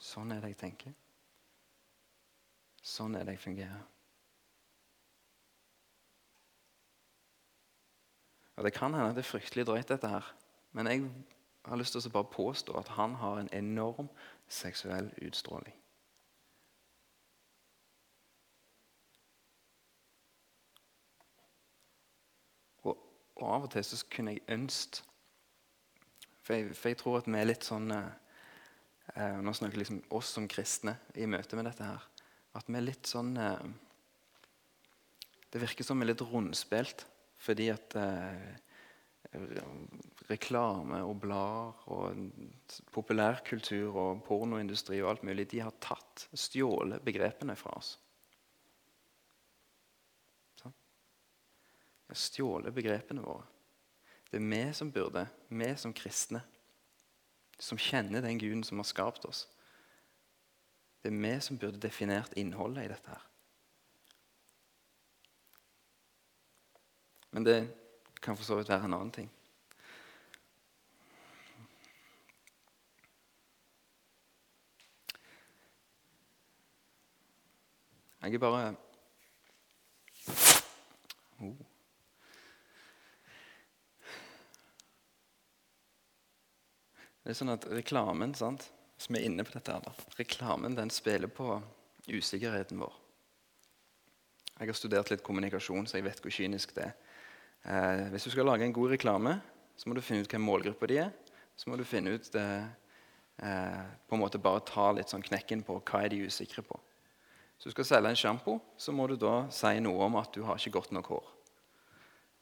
Sånn 0.00 0.32
er 0.32 0.40
det 0.40 0.54
jeg 0.54 0.60
tenker. 0.64 0.96
Sånn 2.80 3.18
er 3.18 3.26
det 3.26 3.36
jeg 3.36 3.44
fungerer. 3.44 3.84
Og 8.56 8.64
Det 8.64 8.72
kan 8.72 8.94
hende 8.94 9.14
det 9.14 9.24
er 9.24 9.30
fryktelig 9.30 9.66
drøyt, 9.66 9.88
dette 9.88 10.08
her. 10.08 10.34
Men 10.72 10.86
jeg 10.86 11.10
har 11.64 11.76
lyst 11.76 11.92
til 11.92 12.06
å 12.08 12.14
bare 12.14 12.32
påstå 12.32 12.76
at 12.78 12.88
han 12.96 13.14
har 13.20 13.40
en 13.40 13.52
enorm 13.52 14.08
seksuell 14.48 15.10
utstråling. 15.22 15.74
Og 23.36 23.48
av 23.52 23.66
og 23.66 23.72
til 23.72 23.84
så 23.84 23.98
kunne 24.12 24.36
jeg 24.36 24.46
ønske 24.48 25.02
For 26.46 26.54
jeg, 26.54 26.76
for 26.78 26.88
jeg 26.88 26.98
tror 27.00 27.18
at 27.18 27.26
vi 27.28 27.40
er 27.40 27.48
litt 27.48 27.66
sånn 27.66 27.90
eh, 27.92 28.12
eh, 29.14 29.40
Nå 29.42 29.52
snakker 29.52 29.76
jeg 29.76 29.82
liksom 29.82 29.98
oss 30.16 30.30
som 30.36 30.46
kristne 30.48 30.96
i 31.14 31.26
møte 31.28 31.58
med 31.58 31.66
dette 31.68 31.84
her. 31.84 32.06
At 32.56 32.70
vi 32.70 32.78
er 32.78 32.86
litt 32.86 33.10
sånn 33.10 33.34
eh, 33.36 33.66
Det 35.52 35.60
virker 35.60 35.84
som 35.84 36.00
vi 36.00 36.06
er 36.06 36.14
litt 36.14 36.24
rundspilt 36.24 37.04
fordi 37.46 37.68
at 37.70 37.94
eh, 38.00 38.54
reklame 40.30 41.02
og 41.06 41.20
blader 41.22 41.84
og 41.94 42.24
populærkultur 42.94 43.94
og 43.94 44.24
pornoindustri 44.26 44.98
og 45.02 45.12
alt 45.12 45.26
mulig, 45.26 45.48
de 45.52 45.62
har 45.62 45.74
tatt, 45.82 46.26
stjålet 46.34 47.04
begrepene 47.06 47.56
fra 47.58 47.74
oss. 47.78 47.92
Sånn? 50.62 50.74
De 50.74 52.14
har 52.14 52.22
stjålet 52.26 52.74
begrepene 52.74 53.24
våre. 53.24 53.46
Det 54.30 54.40
er 54.40 54.48
vi 54.50 54.62
som 54.74 54.90
burde, 54.92 55.26
vi 55.48 55.70
som 55.78 55.94
kristne, 55.94 56.42
som 57.62 57.78
kjenner 57.80 58.24
den 58.24 58.40
guden 58.42 58.64
som 58.66 58.82
har 58.82 58.88
skapt 58.88 59.24
oss. 59.28 59.46
Det 61.00 61.12
er 61.12 61.22
vi 61.22 61.36
som 61.44 61.58
burde 61.60 61.80
definert 61.80 62.34
innholdet 62.36 62.88
i 62.88 62.90
dette 62.90 63.14
her. 63.14 63.22
Men 67.30 67.44
det 67.44 67.58
kan 68.20 68.36
for 68.36 68.44
så 68.44 68.56
vidt 68.58 68.68
være 68.68 68.84
en 68.84 68.94
annen 68.94 69.12
ting. 69.12 69.30
Jeg 78.22 78.34
er 78.34 78.42
bare 78.42 78.74
oh. 81.38 81.58
Det 87.22 87.34
er 87.34 87.38
sånn 87.38 87.54
at 87.54 87.66
Reklamen 87.70 88.34
sant? 88.34 88.70
som 88.96 89.16
er 89.16 89.26
inne 89.28 89.44
på 89.44 89.52
dette 89.52 89.72
her. 89.72 90.04
Reklamen 90.16 90.76
den 90.76 90.90
spiller 90.90 91.28
på 91.28 91.58
usikkerheten 92.08 92.80
vår. 92.80 92.94
Jeg 94.56 94.70
har 94.70 94.78
studert 94.78 95.10
litt 95.12 95.24
kommunikasjon, 95.24 95.86
så 95.86 95.98
jeg 95.98 96.06
vet 96.06 96.22
hvor 96.24 96.32
kynisk 96.32 96.72
det 96.76 96.86
er. 96.88 96.94
Eh, 97.64 98.08
hvis 98.12 98.26
du 98.26 98.30
skal 98.30 98.48
lage 98.48 98.66
en 98.66 98.74
god 98.74 98.92
reklame, 98.94 99.38
så 99.76 99.88
må 99.88 99.96
du 99.96 100.02
finne 100.04 100.24
ut 100.24 100.32
hvem 100.32 100.44
målgruppa 100.44 100.88
de 100.90 100.98
er. 101.06 101.14
Så 101.56 101.70
må 101.70 101.78
du 101.78 101.84
finne 101.88 102.16
ut 102.16 102.28
det, 102.32 102.48
eh, 103.42 103.84
på 104.08 104.16
en 104.16 104.22
måte 104.22 104.42
bare 104.42 104.64
ta 104.66 104.90
litt 104.92 105.08
sånn 105.08 105.24
knekken 105.24 105.64
på 105.64 105.80
hva 105.80 106.04
er 106.04 106.12
de 106.12 106.26
usikre 106.26 106.62
på. 106.62 106.78
Hvis 107.56 107.70
du 107.70 107.72
skal 107.72 107.88
selge 107.88 108.12
en 108.12 108.20
sjampo, 108.20 108.58
så 108.76 108.92
må 108.92 109.06
du 109.08 109.16
da 109.16 109.48
si 109.48 109.78
noe 109.80 110.04
om 110.04 110.18
at 110.20 110.32
du 110.34 110.42
har 110.44 110.60
ikke 110.60 110.76
godt 110.76 110.92
nok 110.92 111.06
hår. 111.14 111.30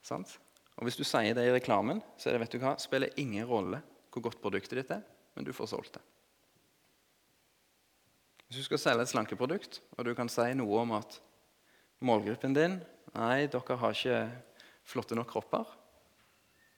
Sant? 0.03 0.38
Og 0.77 0.88
Hvis 0.88 0.98
du 0.98 1.05
sier 1.07 1.35
det 1.35 1.46
i 1.46 1.55
reklamen, 1.55 2.03
så 2.18 2.29
er 2.29 2.35
det, 2.35 2.40
vet 2.40 2.57
du 2.57 2.59
hva, 2.64 2.74
spiller 2.83 3.14
ingen 3.16 3.46
rolle 3.46 3.81
hvor 4.11 4.27
godt 4.27 4.40
produktet 4.42 4.79
ditt 4.79 4.90
er, 4.94 5.03
men 5.35 5.46
du 5.46 5.53
får 5.55 5.70
solgt 5.70 5.94
det. 5.94 6.03
Hvis 8.48 8.59
du 8.59 8.66
skal 8.68 8.79
selge 8.79 9.07
et 9.07 9.11
slankeprodukt, 9.11 9.81
og 9.96 10.05
du 10.07 10.12
kan 10.14 10.29
si 10.31 10.46
noe 10.55 10.83
om 10.83 10.92
at 10.98 11.20
målgruppen 12.05 12.55
din 12.55 12.81
Nei, 13.14 13.46
dere 13.46 13.77
har 13.79 13.94
ikke 13.94 14.18
flotte 14.85 15.16
nok 15.16 15.31
kropper. 15.31 15.66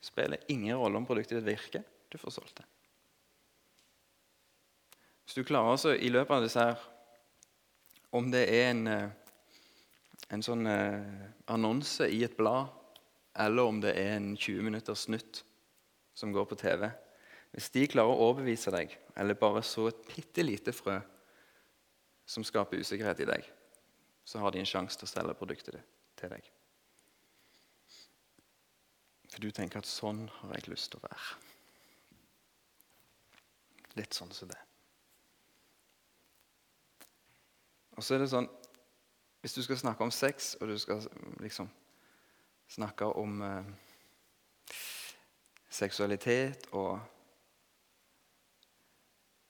Spiller 0.01 0.39
ingen 0.53 0.79
rolle 0.79 1.01
om 1.01 1.07
produktet 1.07 1.41
ditt 1.41 1.49
virker. 1.49 1.85
Du 2.09 2.19
får 2.19 2.37
solgt 2.37 2.57
det. 2.61 2.67
Hvis 5.27 5.35
du 5.35 5.45
klarer 5.45 5.75
også 5.75 5.97
i 5.99 6.11
løpet 6.13 6.37
av 6.37 6.45
disse 6.45 6.63
her 6.63 6.83
Om 8.15 8.29
det 8.31 8.45
er 8.47 8.69
en, 8.71 8.87
eh, 8.87 9.09
en 10.31 10.45
sånn 10.47 10.63
eh, 10.71 11.25
annonse 11.51 12.07
i 12.07 12.23
et 12.25 12.37
blad, 12.39 12.71
eller 13.35 13.67
om 13.67 13.81
det 13.83 13.97
er 13.99 14.15
en 14.15 14.31
20 14.37 14.63
minutters 14.63 15.03
snutt 15.09 15.43
som 16.15 16.33
går 16.33 16.47
på 16.47 16.61
TV 16.63 16.87
Hvis 17.51 17.73
de 17.75 17.89
klarer 17.91 18.15
å 18.15 18.31
overbevise 18.31 18.71
deg, 18.71 18.95
eller 19.19 19.35
bare 19.41 19.65
så 19.67 19.89
et 19.91 20.07
bitte 20.15 20.47
lite 20.47 20.73
frø 20.73 21.01
som 22.27 22.47
skaper 22.47 22.79
usikkerhet 22.83 23.21
i 23.23 23.29
deg, 23.29 23.51
så 24.27 24.41
har 24.43 24.55
de 24.55 24.63
en 24.63 24.69
sjanse 24.69 24.99
til 24.99 25.07
å 25.07 25.13
selge 25.13 25.37
produktet 25.39 25.79
til 26.19 26.33
deg. 26.33 26.56
For 29.33 29.43
du 29.43 29.51
tenker 29.51 29.83
at 29.83 29.89
sånn 29.89 30.27
har 30.41 30.55
jeg 30.57 30.71
lyst 30.71 30.93
til 30.93 31.01
å 31.01 31.07
være. 31.07 31.31
Litt 33.97 34.17
sånn 34.17 34.33
som 34.37 34.51
det. 34.51 34.61
Og 37.97 38.05
så 38.05 38.17
er 38.17 38.25
det 38.25 38.31
sånn 38.33 38.49
Hvis 39.41 39.55
du 39.55 39.63
skal 39.63 39.79
snakke 39.79 40.03
om 40.03 40.11
sex, 40.11 40.57
og 40.61 40.69
du 40.69 40.79
skal 40.79 41.05
liksom 41.39 41.69
snakke 42.67 43.07
om 43.15 43.43
eh, 43.47 43.69
seksualitet 45.71 46.67
og 46.75 46.99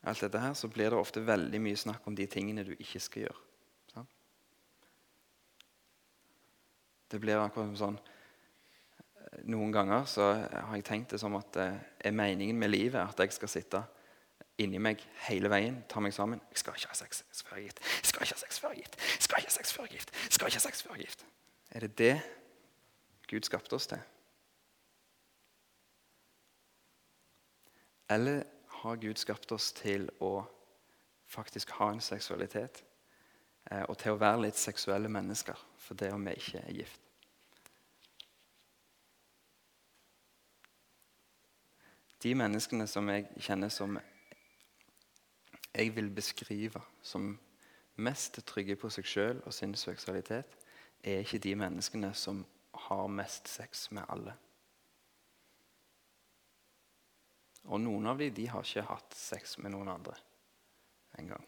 alt 0.07 0.21
dette 0.21 0.43
her, 0.43 0.53
så 0.53 0.69
blir 0.69 0.93
det 0.93 0.99
ofte 1.01 1.23
veldig 1.25 1.61
mye 1.65 1.79
snakk 1.81 2.05
om 2.07 2.15
de 2.19 2.27
tingene 2.29 2.67
du 2.67 2.75
ikke 2.77 3.01
skal 3.01 3.25
gjøre. 3.25 3.41
Sant? 3.95 4.13
Det 7.09 7.23
blir 7.23 7.41
akkurat 7.41 7.73
sånn 7.81 7.97
noen 9.47 9.73
ganger 9.75 10.07
så 10.11 10.31
har 10.35 10.75
jeg 10.77 10.87
tenkt 10.87 11.13
det 11.15 11.21
som 11.21 11.35
at 11.39 11.53
det 11.55 11.69
er 12.09 12.15
meningen 12.17 12.59
med 12.59 12.71
livet 12.73 13.01
at 13.03 13.21
jeg 13.21 13.35
skal 13.37 13.51
sitte 13.51 13.83
inni 14.63 14.79
meg 14.81 15.03
hele 15.27 15.51
veien, 15.53 15.83
ta 15.89 16.01
meg 16.01 16.15
sammen. 16.17 16.41
Jeg 16.51 16.63
skal 16.63 16.79
ikke 16.79 16.89
ha 16.89 16.97
sex 16.97 17.25
før 17.45 17.59
jeg 17.59 17.67
er 17.67 17.69
gift. 17.69 17.81
Jeg 18.01 18.11
skal 18.11 18.25
ikke 18.25 18.37
ha 18.37 18.41
sex 18.41 18.61
før 18.61 18.73
jeg 18.73 18.79
er 18.79 18.83
gift. 18.83 18.99
Jeg 19.01 19.27
skal 19.27 19.39
ikke 19.39 19.51
ha 19.51 19.57
sex 19.57 19.73
før 19.73 19.83
jeg 19.85 19.91
er 19.91 19.97
gift. 19.99 20.13
Jeg 20.25 20.37
skal 20.37 20.49
ikke 20.49 20.61
ha 20.61 20.65
sex 20.65 20.83
før 20.83 20.95
jeg 20.95 20.99
er 21.01 21.05
gift. 21.05 21.27
Er 21.71 21.81
det 21.85 21.99
det 21.99 22.15
Gud 23.29 23.49
skapte 23.49 23.77
oss 23.77 23.87
til? 23.91 24.05
Eller 28.11 28.43
har 28.81 28.97
Gud 29.03 29.19
skapt 29.19 29.53
oss 29.53 29.73
til 29.75 30.07
å 30.23 30.35
faktisk 31.27 31.73
ha 31.81 31.91
en 31.91 32.01
seksualitet? 32.01 32.85
Eh, 33.71 33.83
og 33.91 33.99
til 33.99 34.15
å 34.15 34.21
være 34.21 34.45
litt 34.47 34.61
seksuelle 34.61 35.11
mennesker 35.11 35.59
for 35.83 35.99
det 35.99 36.13
om 36.15 36.25
vi 36.29 36.37
ikke 36.39 36.63
er 36.63 36.79
gift? 36.83 37.06
De 42.23 42.35
menneskene 42.35 42.87
som 42.89 43.09
jeg 43.13 43.27
kjenner 43.45 43.73
som 43.73 43.99
jeg 45.77 45.93
vil 45.97 46.09
beskrive 46.11 46.81
som 47.05 47.35
mest 48.01 48.41
trygge 48.49 48.77
på 48.81 48.89
seg 48.93 49.09
sjøl 49.09 49.43
og 49.45 49.55
sin 49.55 49.75
seksualitet, 49.77 50.57
er 51.05 51.23
ikke 51.23 51.43
de 51.45 51.55
menneskene 51.59 52.13
som 52.17 52.43
har 52.87 53.07
mest 53.13 53.49
sex 53.49 53.91
med 53.93 54.05
alle. 54.09 54.35
Og 57.67 57.81
noen 57.83 58.07
av 58.07 58.21
dem 58.21 58.35
de 58.35 58.47
har 58.49 58.65
ikke 58.65 58.87
hatt 58.89 59.17
sex 59.19 59.57
med 59.59 59.75
noen 59.75 59.91
andre 59.91 60.17
engang. 61.19 61.45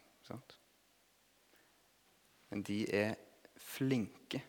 Men 2.49 2.65
de 2.65 2.83
er 2.95 3.15
flinke 3.61 4.41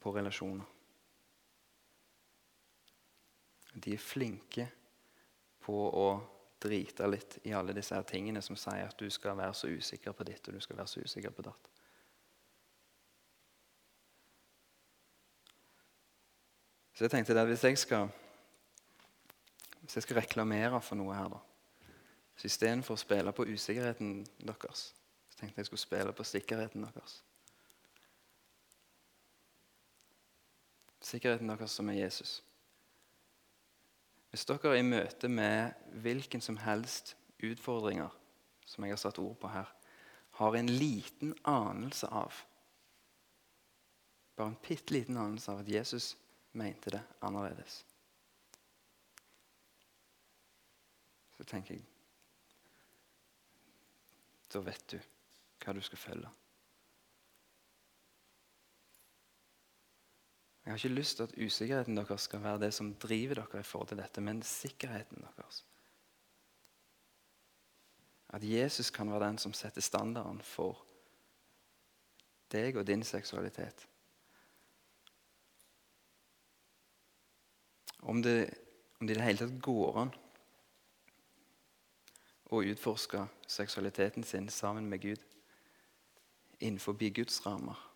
på 0.00 0.12
relasjoner. 0.14 0.73
De 3.74 3.94
er 3.94 4.00
flinke 4.00 4.68
på 5.64 5.74
å 5.74 6.08
drite 6.64 7.06
litt 7.10 7.38
i 7.44 7.52
alle 7.52 7.74
disse 7.76 7.96
her 7.96 8.04
tingene 8.08 8.42
som 8.42 8.56
sier 8.56 8.86
at 8.86 8.98
du 8.98 9.10
skal 9.12 9.36
være 9.36 9.54
så 9.56 9.68
usikker 9.68 10.14
på 10.16 10.26
ditt 10.28 10.48
og 10.48 10.56
du 10.56 10.62
skal 10.64 10.78
være 10.78 10.92
så 10.92 11.02
usikker 11.04 11.34
på 11.34 11.44
datt. 11.44 11.70
Så 16.94 17.04
jeg 17.04 17.10
tenkte 17.10 17.34
at 17.40 17.48
hvis 17.50 17.64
jeg 17.66 17.78
skal 17.78 18.12
hvis 19.84 19.98
jeg 19.98 20.06
skal 20.06 20.16
reklamere 20.16 20.80
for 20.80 20.96
noe 20.96 21.12
her, 21.12 21.28
da 21.28 21.40
Så 22.36 22.48
istedenfor 22.48 22.96
å 22.96 22.98
spille 22.98 23.32
på 23.32 23.44
usikkerheten 23.46 24.24
deres, 24.42 24.88
så 25.30 25.38
tenkte 25.38 25.58
jeg 25.58 25.62
jeg 25.62 25.66
skulle 25.66 25.80
spille 25.80 26.12
på 26.12 26.24
sikkerheten 26.24 26.82
deres. 26.82 27.20
Sikkerheten 31.00 31.52
deres 31.52 31.70
som 31.70 31.88
er 31.88 32.00
Jesus. 32.00 32.42
Hvis 34.34 34.48
dere 34.50 34.72
er 34.72 34.80
i 34.80 34.82
møte 34.82 35.28
med 35.30 35.76
hvilken 36.02 36.42
som 36.42 36.56
helst 36.58 37.12
utfordringer 37.38 38.10
som 38.66 38.82
jeg 38.82 38.90
har 38.90 38.98
satt 38.98 39.20
ord 39.22 39.36
på 39.38 39.46
her, 39.52 39.68
har 40.40 40.56
en 40.58 40.70
liten 40.74 41.36
anelse 41.46 42.10
av 42.10 42.40
Bare 44.34 44.50
en 44.50 44.58
bitte 44.58 44.90
liten 44.90 45.14
anelse 45.22 45.52
av 45.52 45.60
at 45.62 45.70
Jesus 45.70 46.16
mente 46.58 46.90
det 46.90 47.04
annerledes. 47.22 47.84
Så 51.38 51.46
tenker 51.46 51.78
jeg 51.78 51.86
Da 54.50 54.66
vet 54.66 54.96
du 54.96 54.98
hva 55.62 55.78
du 55.78 55.82
skal 55.86 56.02
følge. 56.08 56.34
Jeg 60.64 60.72
har 60.72 60.76
ikke 60.76 60.88
lyst 60.88 61.16
til 61.16 61.22
at 61.22 61.34
usikkerheten 61.46 61.96
deres 61.96 62.24
skal 62.24 62.42
være 62.42 62.60
det 62.60 62.74
som 62.74 62.94
driver 62.94 63.34
dere 63.34 63.60
i 63.60 63.62
forhold 63.62 63.88
til 63.88 64.00
dette, 64.00 64.20
men 64.20 64.42
sikkerheten 64.42 65.24
deres. 65.36 65.64
At 68.28 68.44
Jesus 68.44 68.90
kan 68.90 69.10
være 69.10 69.26
den 69.26 69.38
som 69.38 69.52
setter 69.52 69.80
standarden 69.80 70.40
for 70.42 70.80
deg 72.52 72.76
og 72.76 72.86
din 72.86 73.04
seksualitet. 73.04 73.86
Om 77.98 78.22
det, 78.22 78.54
om 79.00 79.06
det 79.06 79.14
i 79.14 79.18
det 79.18 79.24
hele 79.24 79.38
tatt 79.44 79.62
går 79.62 80.00
an 80.00 80.12
å 82.52 82.62
utforske 82.64 83.26
seksualiteten 83.48 84.24
sin 84.24 84.48
sammen 84.48 84.88
med 84.88 85.00
Gud 85.02 85.22
innenfor 86.60 86.96
Guds 86.96 87.46
rammer. 87.46 87.93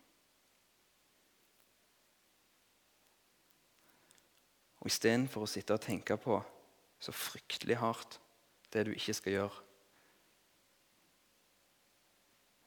Og 4.88 4.92
Istedenfor 4.94 5.44
å 5.44 5.48
sitte 5.52 5.76
og 5.76 5.82
tenke 5.84 6.16
på 6.16 6.38
så 6.96 7.12
fryktelig 7.12 7.76
hardt 7.76 8.14
det 8.72 8.86
du 8.88 8.94
ikke 8.94 9.12
skal 9.18 9.34
gjøre, 9.34 9.58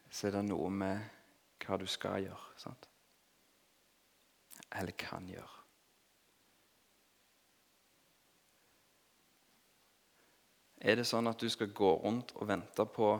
så 0.05 0.27
er 0.29 0.35
det 0.35 0.43
noe 0.45 0.69
med 0.69 1.01
hva 1.65 1.79
du 1.81 1.87
skal 1.89 2.27
gjøre. 2.27 2.53
sant? 2.61 2.85
Eller 4.69 4.93
kan 4.93 5.25
gjøre. 5.33 5.65
Er 10.77 11.01
det 11.01 11.09
sånn 11.09 11.25
at 11.25 11.41
du 11.41 11.49
skal 11.49 11.73
gå 11.73 11.95
rundt 12.05 12.37
og 12.37 12.51
vente 12.53 12.85
på 12.85 13.15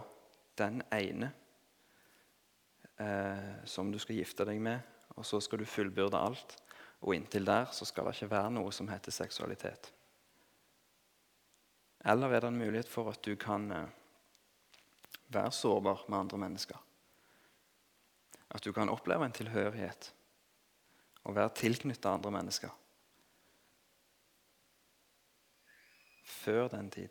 den 0.62 0.84
ene 0.94 1.34
eh, 3.02 3.54
som 3.66 3.90
du 3.90 3.98
skal 3.98 4.22
gifte 4.22 4.46
deg 4.46 4.62
med, 4.62 4.86
og 5.18 5.26
så 5.26 5.42
skal 5.42 5.66
du 5.66 5.66
fullbyrde 5.66 6.22
alt, 6.22 6.62
og 7.02 7.16
inntil 7.16 7.46
der 7.46 7.66
så 7.74 7.86
skal 7.86 8.06
det 8.06 8.16
ikke 8.16 8.32
være 8.36 8.54
noe 8.54 8.72
som 8.76 8.90
heter 8.92 9.14
seksualitet? 9.14 9.92
Eller 12.06 12.34
er 12.34 12.42
det 12.42 12.50
en 12.50 12.62
mulighet 12.62 12.90
for 12.90 13.10
at 13.12 13.22
du 13.26 13.36
kan 13.36 13.68
eh, 13.72 13.90
være 15.34 15.52
sårbar 15.52 16.06
med 16.08 16.18
andre 16.18 16.38
mennesker? 16.38 16.78
At 18.52 18.64
du 18.64 18.72
kan 18.74 18.90
oppleve 18.90 19.26
en 19.26 19.36
tilhørighet 19.36 20.14
og 21.24 21.36
være 21.36 21.54
tilknyttet 21.56 22.10
andre 22.10 22.32
mennesker? 22.32 22.70
Før 26.26 26.68
den 26.68 26.90
tid. 26.90 27.10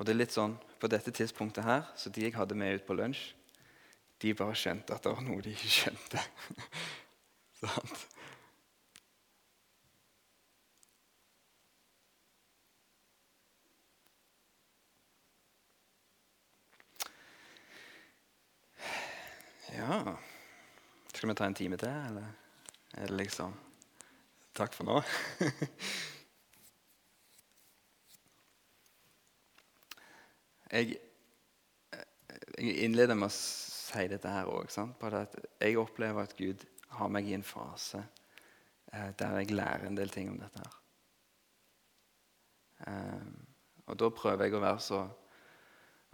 Og 0.00 0.06
det 0.06 0.14
er 0.14 0.22
litt 0.22 0.32
sånn, 0.32 0.56
På 0.80 0.88
dette 0.88 1.12
tidspunktet 1.12 1.66
her, 1.66 1.82
så 1.92 2.08
de 2.08 2.22
jeg 2.24 2.32
hadde 2.32 2.56
med 2.56 2.78
ut 2.78 2.86
på 2.86 2.94
lunsj, 2.96 3.34
de 4.20 4.30
bare 4.32 4.56
skjønte 4.56 4.94
at 4.96 5.04
det 5.04 5.12
var 5.12 5.20
noe 5.26 5.42
de 5.44 5.52
ikke 5.52 5.68
skjønte. 5.68 6.22
Sant? 7.60 8.06
Ja 19.76 20.16
Skal 21.12 21.28
vi 21.28 21.36
ta 21.36 21.44
en 21.44 21.54
time 21.60 21.76
til, 21.76 21.92
eller 21.92 22.32
er 22.96 23.12
det 23.12 23.20
liksom 23.20 23.52
Takk 24.56 24.72
for 24.74 24.88
nå. 24.88 24.96
Jeg, 30.70 30.96
jeg 32.58 32.76
innleder 32.84 33.14
med 33.18 33.30
å 33.30 33.34
si 33.34 34.06
dette 34.10 34.30
her 34.30 34.50
òg. 34.50 34.70
Jeg 35.60 35.78
opplever 35.80 36.22
at 36.22 36.36
Gud 36.38 36.64
har 36.94 37.10
meg 37.10 37.28
i 37.28 37.34
en 37.34 37.46
fase 37.46 38.02
eh, 38.92 39.10
der 39.18 39.38
jeg 39.40 39.54
lærer 39.54 39.86
en 39.88 39.98
del 39.98 40.10
ting 40.10 40.30
om 40.30 40.38
dette. 40.38 40.62
her. 40.62 40.76
Eh, 42.86 43.26
og 43.90 43.98
da 43.98 44.10
prøver 44.14 44.46
jeg 44.46 44.54
å 44.54 44.62
være 44.62 44.84
så 44.84 45.00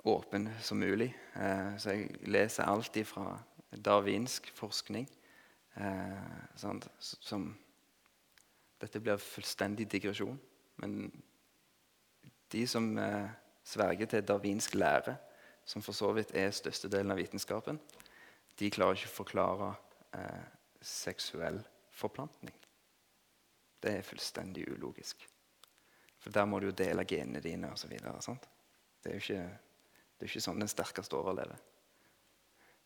åpen 0.07 0.49
som 0.65 0.81
mulig. 0.81 1.11
Eh, 1.37 1.77
så 1.79 1.93
jeg 1.93 2.31
leser 2.33 2.69
alt 2.69 2.97
fra 3.05 3.37
darwinsk 3.77 4.51
forskning 4.55 5.09
eh, 5.77 6.57
som 6.57 7.55
Dette 8.77 9.01
blir 9.01 9.17
fullstendig 9.17 9.87
digresjon. 9.89 10.37
Men 10.77 11.09
de 12.53 12.67
som 12.69 12.91
eh, 13.01 13.31
sverger 13.67 14.11
til 14.11 14.27
darwinsk 14.27 14.75
lære, 14.75 15.17
som 15.67 15.83
for 15.83 15.97
så 15.97 16.13
vidt 16.15 16.35
er 16.39 16.55
størstedelen 16.55 17.11
av 17.11 17.19
vitenskapen, 17.19 17.81
de 18.57 18.71
klarer 18.71 18.97
ikke 18.97 19.11
å 19.11 19.17
forklare 19.19 19.71
eh, 20.17 20.45
seksuell 20.81 21.59
forplantning. 21.97 22.55
Det 23.83 23.99
er 23.99 24.07
fullstendig 24.07 24.65
ulogisk. 24.73 25.27
For 26.23 26.35
der 26.35 26.47
må 26.49 26.61
du 26.61 26.71
jo 26.71 26.77
dele 26.79 27.05
genene 27.07 27.43
dine 27.45 27.73
osv. 27.75 27.93
Det 27.93 29.11
er 29.13 29.19
jo 29.19 29.25
ikke, 30.27 30.43
sånn 30.43 30.63
den 30.63 30.71
sterkeste 30.71 31.19
overlever. 31.19 31.59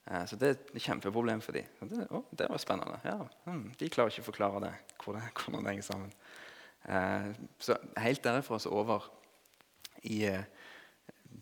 Eh, 0.08 0.24
så 0.26 0.38
det 0.40 0.48
er 0.48 0.56
et 0.56 0.82
kjempeproblem 0.82 1.44
for 1.44 1.56
dem. 1.56 1.68
Det, 1.92 2.08
å, 2.10 2.24
det 2.36 2.48
var 2.50 2.62
spennende. 2.62 2.98
Ja, 3.06 3.20
hmm, 3.46 3.68
de 3.78 3.92
klarer 3.92 4.12
ikke 4.12 4.24
å 4.24 4.30
forklare 4.32 4.64
det, 4.64 4.74
hvordan, 5.04 5.28
hvordan 5.36 5.68
det 5.68 5.74
henger 5.74 5.88
sammen. 5.92 6.16
Eh, 6.88 7.30
så 7.60 7.76
helt 8.00 8.24
derifra 8.24 8.58
så 8.58 8.72
over 8.74 9.06
i 10.08 10.24
eh, 10.28 10.44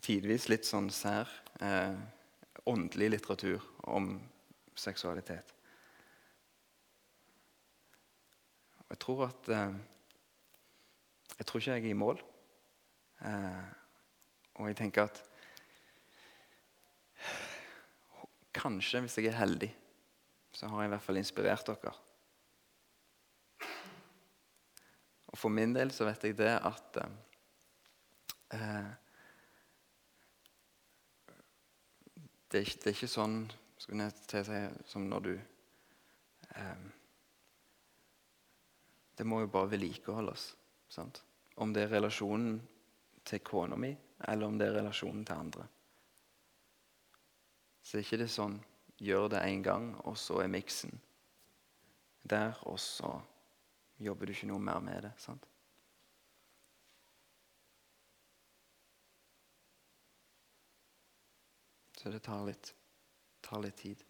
tidvis 0.05 0.49
litt 0.51 0.67
sånn 0.69 0.91
sær 0.95 1.31
eh, 1.65 1.97
åndelig 2.69 3.11
litteratur 3.15 3.65
om 3.89 4.17
seksualitet. 4.79 5.55
Og 8.89 8.95
jeg 8.95 9.03
tror 9.05 9.25
at 9.29 9.55
eh, 9.55 9.79
Jeg 11.39 11.47
tror 11.47 11.61
ikke 11.61 11.75
jeg 11.77 11.85
er 11.85 11.93
i 11.93 11.99
mål. 11.99 12.21
Eh, 13.23 13.67
og 14.59 14.69
jeg 14.69 14.77
tenker 14.81 15.07
at 15.07 15.23
Kanskje, 18.59 19.05
hvis 19.05 19.19
jeg 19.21 19.29
er 19.31 19.39
heldig, 19.39 19.69
så 20.51 20.67
har 20.67 20.83
jeg 20.83 20.89
i 20.89 20.93
hvert 20.97 21.05
fall 21.05 21.21
inspirert 21.21 21.69
dere. 21.69 21.93
Og 25.29 25.39
for 25.39 25.53
min 25.53 25.77
del 25.77 25.93
så 25.95 26.09
vet 26.09 26.25
jeg 26.27 26.35
det 26.41 26.57
at 26.57 26.99
eh, 28.57 28.89
det, 32.49 32.59
er 32.59 32.67
ikke, 32.67 32.79
det 32.83 32.91
er 32.91 32.97
ikke 32.97 33.11
sånn 33.13 33.39
si, 33.79 34.61
som 34.89 35.09
når 35.09 35.25
du 35.27 35.33
eh, 35.37 36.87
Det 39.19 39.27
må 39.27 39.41
jo 39.43 39.51
bare 39.51 39.73
vedlikeholdes. 39.73 40.45
Sant? 40.89 41.23
Om 41.59 41.73
det 41.75 41.85
er 41.85 41.97
relasjonen 41.97 42.61
til 43.27 43.43
kona 43.43 43.77
mi, 43.77 43.91
eller 44.29 44.47
om 44.47 44.59
det 44.59 44.69
er 44.69 44.77
relasjonen 44.79 45.25
til 45.27 45.43
andre. 45.43 45.67
Så 47.83 47.99
er 47.99 48.07
ikke 48.07 48.21
det 48.23 48.31
sånn 48.31 48.61
gjør 49.03 49.29
det 49.35 49.43
én 49.47 49.63
gang, 49.63 49.91
og 50.07 50.17
så 50.19 50.39
er 50.43 50.53
miksen 50.53 50.95
der, 52.29 52.55
og 52.63 52.79
så 52.81 53.11
jobber 53.99 54.27
du 54.27 54.35
ikke 54.35 54.51
noe 54.51 54.63
mer 54.63 54.81
med 54.85 55.03
det. 55.07 55.13
sant? 55.19 55.47
Så 61.99 62.13
det 62.15 62.21
tar 62.23 62.45
litt, 62.47 62.75
tar 63.43 63.59
litt 63.59 63.77
tid. 63.77 64.03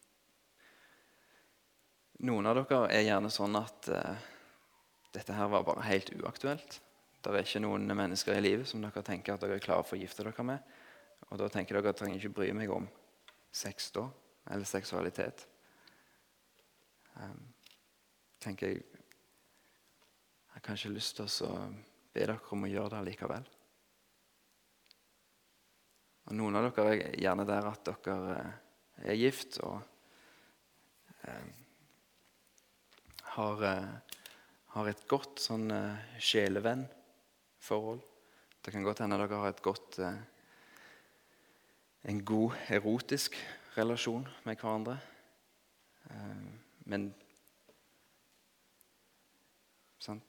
Noen 2.29 2.51
av 2.51 2.59
dere 2.59 2.83
er 2.92 3.07
gjerne 3.07 3.31
sånn 3.33 3.57
at 3.57 3.88
eh, 3.94 4.27
dette 5.14 5.33
her 5.33 5.48
var 5.48 5.64
bare 5.64 5.87
helt 5.87 6.11
uaktuelt. 6.18 6.81
Det 7.22 7.33
er 7.33 7.46
ikke 7.46 7.62
noen 7.64 7.88
mennesker 7.88 8.37
i 8.37 8.44
livet 8.44 8.68
som 8.68 8.83
dere 8.85 9.05
tenker 9.07 9.35
at 9.35 9.40
dere 9.44 9.57
er 9.57 9.64
klare 9.64 9.87
for 9.88 9.96
å 9.96 10.03
gifte 10.03 10.27
dere 10.27 10.44
med. 10.44 10.77
Og 11.31 11.40
da 11.40 11.48
tenker 11.48 11.79
dere 11.79 11.87
at 11.87 11.96
dere 11.96 12.01
trenger 12.03 12.20
ikke 12.20 12.37
bry 12.42 12.51
meg 12.59 12.74
om 12.77 12.90
sex 13.57 13.88
da, 13.96 14.05
eller 14.53 14.68
seksualitet. 14.68 15.46
Um, 17.16 17.48
tenker 18.38 18.74
jeg 18.74 18.85
Jeg 18.85 20.61
har 20.61 20.72
kanskje 20.74 20.90
lyst 20.90 21.16
til 21.16 21.46
å 21.46 21.55
be 22.12 22.20
dere 22.27 22.53
om 22.53 22.66
å 22.66 22.70
gjøre 22.70 22.96
det 22.96 23.12
likevel. 23.12 23.44
Og 26.29 26.37
Noen 26.37 26.59
av 26.61 26.67
dere 26.69 26.93
er 26.93 27.14
gjerne 27.17 27.47
der 27.49 27.71
at 27.71 27.88
dere 28.05 28.35
eh, 28.37 28.57
er 29.14 29.17
gift 29.17 29.57
og 29.64 29.79
eh, 31.25 31.46
har, 33.33 33.65
eh, 33.65 34.19
har, 34.75 34.90
et 34.90 35.07
godt 35.09 35.40
sånn 35.40 35.71
eh, 35.73 36.19
sjelevennforhold. 36.21 38.05
Det 38.61 38.75
kan 38.75 38.85
godt 38.85 39.00
hende 39.07 39.21
dere 39.23 39.40
har 39.40 39.55
et 39.55 39.65
godt 39.65 40.00
eh, 40.05 40.21
en 42.13 42.25
god 42.29 42.61
erotisk 42.77 43.40
relasjon 43.79 44.29
med 44.44 44.61
hverandre. 44.61 45.00
Eh, 46.13 46.46
men 46.92 47.11
sant? 49.96 50.25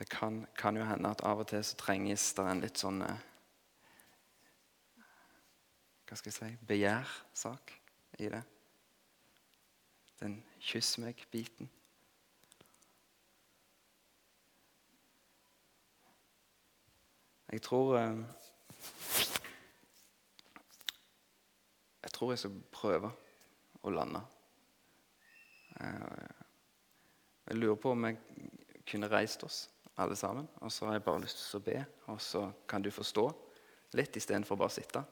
Det 0.00 0.08
kan, 0.08 0.46
kan, 0.56 0.80
jo 0.80 0.88
hende 0.88 1.12
at 1.12 1.20
av 1.28 1.44
og 1.44 1.52
til 1.52 1.60
så 1.60 1.76
trenges 1.76 2.30
det 2.38 2.48
en 2.48 2.64
litt 2.64 2.80
sånn 2.80 3.04
hva 6.10 6.16
skal 6.18 6.32
jeg 6.32 6.34
si, 6.34 6.64
begjærsak 6.66 7.72
i 8.18 8.28
det. 8.28 8.42
Den 10.20 10.44
'kyss 10.60 10.98
meg'-biten. 10.98 11.70
Jeg 17.52 17.62
tror 17.62 17.96
eh, 17.98 18.18
Jeg 22.02 22.10
tror 22.12 22.32
jeg 22.32 22.38
skal 22.38 22.62
prøve 22.72 23.12
å 23.82 23.90
lande. 23.90 24.20
Eh, 25.80 26.28
Jeg 27.46 27.56
lurer 27.56 27.74
på 27.74 27.90
om 27.90 28.04
jeg 28.04 28.18
kunne 28.86 29.08
reist 29.10 29.44
oss 29.44 29.70
alle 29.96 30.16
sammen. 30.16 30.48
Og 30.60 30.72
så 30.72 30.86
har 30.86 30.92
jeg 30.92 31.02
bare 31.02 31.20
lyst 31.20 31.50
til 31.50 31.60
å 31.60 31.62
be, 31.62 31.84
og 32.06 32.20
så 32.20 32.52
kan 32.68 32.82
du 32.82 32.90
forstå 32.90 33.30
litt 33.92 34.16
istedenfor 34.16 34.56
bare 34.56 34.68
å 34.68 34.78
sitte. 34.80 35.04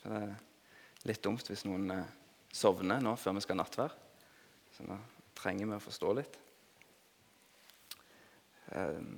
For 0.00 0.12
det 0.12 0.20
er 0.26 1.10
litt 1.10 1.24
dumt 1.24 1.50
hvis 1.50 1.66
noen 1.68 1.90
eh, 1.94 2.14
sovner 2.52 3.02
nå 3.04 3.14
før 3.20 3.36
vi 3.36 3.44
skal 3.44 3.58
ha 3.58 3.62
nattvær. 3.62 3.96
Så 4.76 4.86
nå 4.86 4.96
trenger 5.38 5.70
vi 5.70 5.76
å 5.76 5.84
forstå 5.84 6.14
litt. 6.18 6.38
Um, 8.70 9.16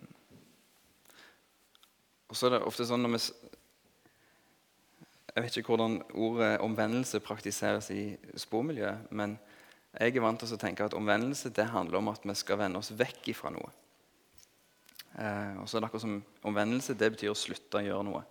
og 2.33 2.39
så 2.39 2.49
er 2.49 2.55
det 2.55 2.63
ofte 2.65 2.87
sånn 2.89 3.03
når 3.05 3.19
vi 3.19 3.19
Jeg 5.33 5.45
vet 5.45 5.57
ikke 5.61 5.73
hvordan 5.73 5.99
ordet 6.21 6.55
omvendelse 6.65 7.21
praktiseres 7.25 7.87
i 7.93 8.03
spormiljøet, 8.37 9.07
men 9.17 9.39
jeg 9.93 10.13
er 10.13 10.25
vant 10.25 10.41
til 10.41 10.53
å 10.53 10.61
tenke 10.61 10.85
at 10.85 10.97
omvendelse 10.97 11.53
det 11.57 11.71
handler 11.73 12.01
om 12.03 12.11
at 12.13 12.25
vi 12.25 12.35
skal 12.37 12.61
vende 12.61 12.81
oss 12.81 12.93
vekk 12.97 13.31
ifra 13.33 13.53
noe. 13.53 13.71
Eh, 15.17 15.57
og 15.61 15.69
så 15.69 15.77
er 15.77 15.85
det 15.85 15.89
akkurat 15.89 16.05
som 16.05 16.21
Omvendelse 16.49 16.97
det 16.97 17.11
betyr 17.15 17.33
å 17.33 17.37
slutte 17.39 17.81
å 17.81 17.85
gjøre 17.85 18.07
noe. 18.09 18.23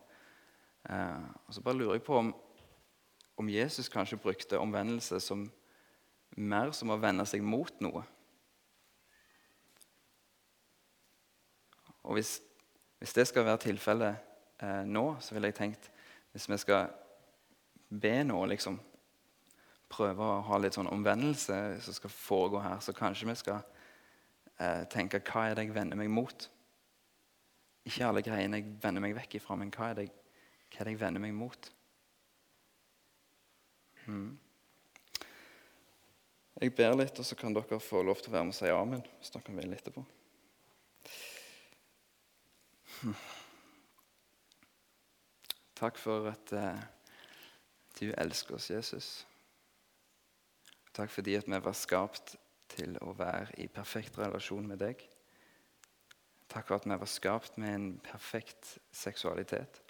Eh, 0.90 1.28
og 1.48 1.54
Så 1.54 1.62
bare 1.62 1.78
lurer 1.78 1.94
jeg 2.00 2.04
på 2.04 2.18
om, 2.18 2.34
om 3.38 3.50
Jesus 3.50 3.90
kanskje 3.90 4.18
brukte 4.18 4.60
omvendelse 4.60 5.20
som 5.20 5.52
mer 6.38 6.72
som 6.72 6.90
å 6.90 7.00
vende 7.00 7.26
seg 7.28 7.44
mot 7.44 7.74
noe. 7.84 8.04
Og 12.04 12.18
hvis, 12.18 12.40
hvis 13.00 13.14
det 13.14 13.28
skal 13.30 13.46
være 13.46 13.66
tilfellet 13.68 14.16
eh, 14.64 14.84
nå, 14.88 15.06
så 15.20 15.36
ville 15.36 15.52
jeg 15.52 15.60
tenkt 15.60 15.92
hvis 16.32 16.48
vi 16.48 16.58
skal 16.62 16.88
be 17.92 18.14
nå, 18.24 18.40
liksom 18.48 18.80
prøve 19.92 20.24
å 20.24 20.40
ha 20.48 20.60
litt 20.62 20.78
sånn 20.78 20.90
omvendelse 20.92 21.58
som 21.84 21.98
skal 21.98 22.14
foregå 22.14 22.62
her, 22.64 22.80
så 22.80 22.96
kanskje 22.96 23.28
vi 23.28 23.36
skal 23.36 23.60
eh, 24.56 24.86
tenke 24.92 25.20
hva 25.28 25.50
er 25.50 25.58
det 25.58 25.68
jeg 25.68 25.76
vender 25.76 26.00
meg 26.00 26.12
mot? 26.14 26.48
Ikke 27.88 28.08
alle 28.08 28.24
greiene 28.24 28.62
jeg 28.62 28.78
vender 28.82 29.04
meg 29.04 29.18
vekk 29.18 29.40
ifra, 29.42 29.58
men 29.60 29.74
hva 29.76 29.90
er 29.92 30.00
det, 30.00 30.08
hva 30.72 30.82
er 30.82 30.88
det 30.88 30.96
jeg 30.96 31.02
vender 31.04 31.24
meg 31.24 31.36
mot? 31.36 31.70
Mm. 34.08 34.40
Jeg 36.62 36.74
ber 36.78 36.98
litt, 36.98 37.20
og 37.20 37.26
så 37.26 37.36
kan 37.38 37.54
dere 37.56 37.80
få 37.82 38.04
lov 38.06 38.22
til 38.22 38.32
å 38.32 38.36
være 38.36 38.48
med 38.48 38.56
og 38.56 38.60
si 38.60 38.72
amen 38.72 39.06
hvis 39.20 39.34
dere 39.34 39.56
vil 39.58 39.78
etterpå. 39.78 40.04
Hmm. 43.02 43.16
Takk 45.82 45.98
for 45.98 46.30
at 46.30 46.52
eh, 46.54 46.84
du 47.98 48.12
elsker 48.14 48.60
oss, 48.60 48.70
Jesus. 48.70 49.10
Takk 50.94 51.10
fordi 51.10 51.34
at 51.40 51.50
vi 51.50 51.62
var 51.66 51.78
skapt 51.78 52.36
til 52.72 52.94
å 53.02 53.16
være 53.18 53.56
i 53.64 53.66
perfekt 53.72 54.20
relasjon 54.22 54.68
med 54.70 54.84
deg. 54.84 55.02
Takk 56.52 56.68
for 56.68 56.78
at 56.78 56.86
vi 56.86 57.00
var 57.02 57.10
skapt 57.10 57.58
med 57.58 57.74
en 57.74 57.88
perfekt 58.06 58.76
seksualitet. 58.94 59.82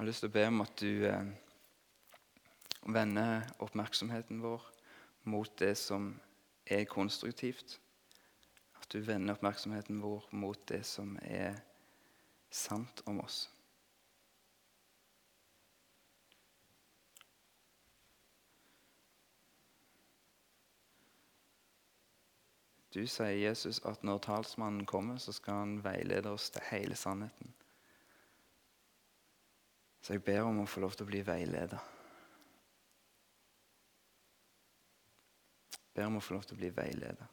Jeg 0.00 0.04
har 0.06 0.08
lyst 0.08 0.22
til 0.24 0.30
å 0.30 0.32
be 0.32 0.42
om 0.48 0.62
at 0.64 0.80
du 0.80 1.02
eh, 1.04 1.26
vender 2.88 3.42
oppmerksomheten 3.60 4.38
vår 4.40 4.62
mot 5.28 5.50
det 5.60 5.74
som 5.76 6.06
er 6.64 6.86
konstruktivt. 6.88 7.74
At 8.80 8.88
du 8.94 9.02
vender 9.04 9.36
oppmerksomheten 9.36 10.00
vår 10.00 10.24
mot 10.32 10.64
det 10.72 10.80
som 10.88 11.12
er 11.20 11.60
sant 12.48 13.04
om 13.04 13.20
oss. 13.20 13.42
Du 22.88 23.04
sier 23.04 23.36
Jesus 23.36 23.84
at 23.84 24.00
når 24.00 24.24
talsmannen 24.32 24.88
kommer, 24.88 25.20
så 25.20 25.36
skal 25.36 25.66
han 25.66 25.80
veilede 25.84 26.32
oss 26.32 26.48
til 26.56 26.70
hele 26.72 26.96
sannheten. 26.96 27.59
Så 30.00 30.16
jeg 30.16 30.24
ber 30.24 30.46
om 30.48 30.62
å 30.62 30.68
få 30.68 30.80
lov 30.80 30.94
til 30.96 31.04
å 31.04 31.10
bli 31.10 31.20
veileder. 31.24 31.82
Jeg 35.74 35.92
ber 35.98 36.08
om 36.08 36.16
å 36.20 36.24
få 36.24 36.38
lov 36.38 36.48
til 36.48 36.56
å 36.56 36.60
bli 36.62 36.72
veileder. 36.72 37.28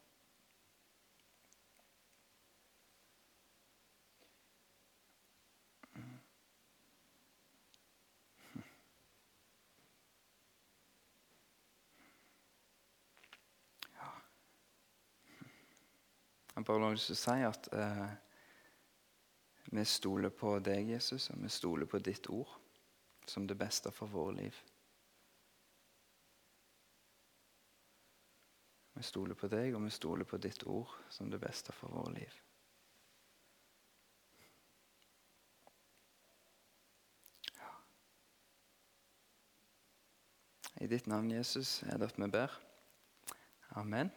Jeg 16.58 16.66
bare 16.66 16.88
har 16.88 16.96
lyst 16.96 17.12
til 17.12 17.14
å 17.14 17.20
si 17.22 17.44
at 17.46 17.68
eh, 17.78 18.08
vi 19.72 19.84
stoler 19.86 20.30
på 20.30 20.58
deg, 20.64 20.90
Jesus, 20.96 21.30
og 21.34 21.44
vi 21.44 21.52
stoler 21.52 21.90
på 21.90 22.00
ditt 22.00 22.30
ord 22.32 22.56
som 23.28 23.48
det 23.48 23.58
beste 23.60 23.92
for 23.92 24.08
våre 24.08 24.36
liv. 24.38 24.60
Vi 28.98 29.04
stoler 29.04 29.36
på 29.38 29.50
deg, 29.52 29.76
og 29.76 29.84
vi 29.84 29.94
stoler 29.94 30.26
på 30.26 30.40
ditt 30.42 30.64
ord 30.66 30.94
som 31.14 31.30
det 31.30 31.42
beste 31.44 31.76
for 31.76 31.94
våre 31.94 32.16
liv. 32.16 32.38
I 40.82 40.88
ditt 40.88 41.08
navn, 41.10 41.32
Jesus, 41.32 41.82
er 41.84 41.98
det 41.98 42.12
at 42.12 42.20
vi 42.22 42.30
ber. 42.30 42.54
Amen. 43.78 44.12